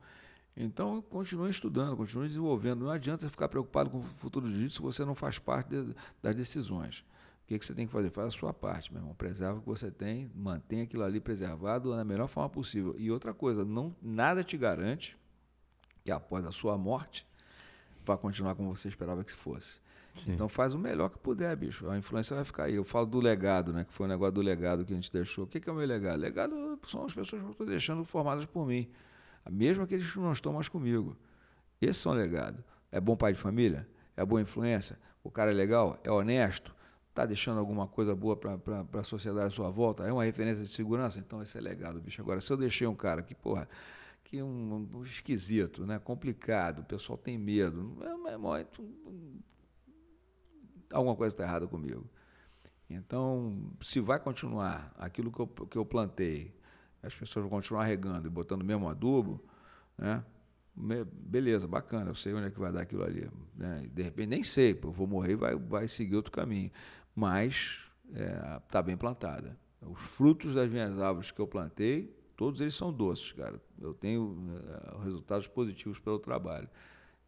[0.56, 2.86] Então, continue estudando, continue desenvolvendo.
[2.86, 5.96] Não adianta ficar preocupado com o futuro do jiu-jitsu se você não faz parte de,
[6.22, 7.00] das decisões.
[7.44, 8.10] O que, que você tem que fazer?
[8.10, 9.16] Faz a sua parte, meu irmão.
[9.16, 12.96] Preserva o que você tem, mantenha aquilo ali preservado da melhor forma possível.
[12.98, 15.18] E outra coisa, não, nada te garante
[16.04, 17.28] que após a sua morte
[18.06, 19.82] vai continuar como você esperava que fosse.
[20.24, 20.34] Sim.
[20.34, 21.90] Então faz o melhor que puder, bicho.
[21.90, 22.76] A influência vai ficar aí.
[22.76, 23.84] Eu falo do legado, né?
[23.84, 25.46] Que foi o negócio do legado que a gente deixou.
[25.46, 26.20] O que, que é o meu legado?
[26.20, 28.90] Legado são as pessoas que eu estou deixando formadas por mim.
[29.50, 31.18] Mesmo aqueles que não estão mais comigo.
[31.82, 32.64] Esses são legado.
[32.92, 33.88] É bom pai de família?
[34.16, 34.98] É boa influência?
[35.24, 36.00] O cara é legal?
[36.04, 36.74] É honesto?
[37.10, 40.04] Está deixando alguma coisa boa para a sociedade à sua volta?
[40.04, 41.20] É uma referência de segurança?
[41.20, 42.22] Então esse é legado, bicho.
[42.22, 43.68] Agora, se eu deixei um cara que, porra,
[44.24, 46.00] que é um, um esquisito, né?
[46.00, 48.38] complicado, o pessoal tem medo, é, é,
[50.94, 52.06] alguma coisa está errada comigo.
[52.90, 56.54] Então, se vai continuar aquilo que eu, que eu plantei,
[57.02, 59.44] as pessoas vão continuar regando e botando mesmo adubo,
[59.98, 60.24] né?
[60.76, 63.30] beleza, bacana, eu sei onde é que vai dar aquilo ali.
[63.56, 63.88] Né?
[63.94, 66.72] De repente, nem sei, eu vou morrer e vai, vai seguir outro caminho.
[67.16, 67.80] Mas
[68.66, 69.58] está é, bem plantada.
[69.82, 73.62] Os frutos das minhas árvores que eu plantei, todos eles são doces, cara.
[73.80, 76.70] Eu tenho é, resultados positivos pelo trabalho.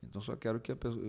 [0.10, 1.04] Então só quero que a pessoa,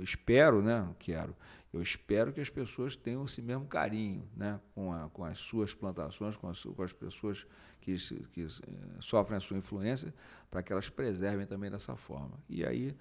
[0.00, 0.88] espero, né?
[0.98, 1.34] Quero.
[1.72, 4.60] Eu espero que as pessoas tenham esse mesmo carinho, né?
[4.74, 7.46] Com, a, com as suas plantações, com as, com as pessoas
[7.80, 7.96] que,
[8.32, 8.46] que eh,
[9.00, 10.12] sofrem a sua influência,
[10.50, 12.38] para que elas preservem também dessa forma.
[12.48, 12.96] E aí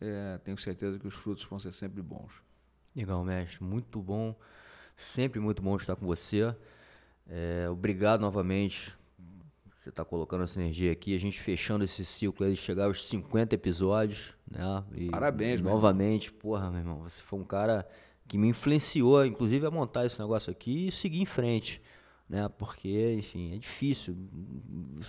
[0.00, 2.42] é, tenho certeza que os frutos vão ser sempre bons.
[2.94, 3.62] Legal, mestre.
[3.62, 4.38] Muito bom.
[4.96, 6.54] Sempre muito bom estar com você.
[7.28, 8.96] É, obrigado novamente
[9.82, 13.04] você está colocando essa energia aqui, a gente fechando esse ciclo aí de chegar aos
[13.04, 14.84] 50 episódios, né?
[14.94, 17.84] E, Parabéns, Novamente, porra, meu irmão, você foi um cara
[18.28, 21.82] que me influenciou, inclusive, a montar esse negócio aqui e seguir em frente,
[22.28, 22.48] né?
[22.48, 24.16] Porque, enfim, é difícil,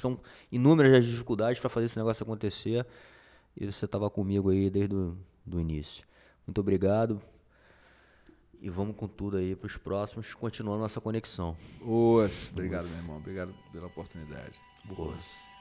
[0.01, 0.19] são
[0.51, 2.83] inúmeras as dificuldades para fazer esse negócio acontecer
[3.55, 5.15] e você estava comigo aí desde o
[5.45, 6.03] do início.
[6.47, 7.21] Muito obrigado.
[8.63, 11.57] E vamos com tudo aí para os próximos, continuando nossa conexão.
[11.81, 12.49] Boas.
[12.49, 13.17] Obrigado, meu irmão.
[13.17, 14.57] Obrigado pela oportunidade.
[14.85, 15.52] Boas.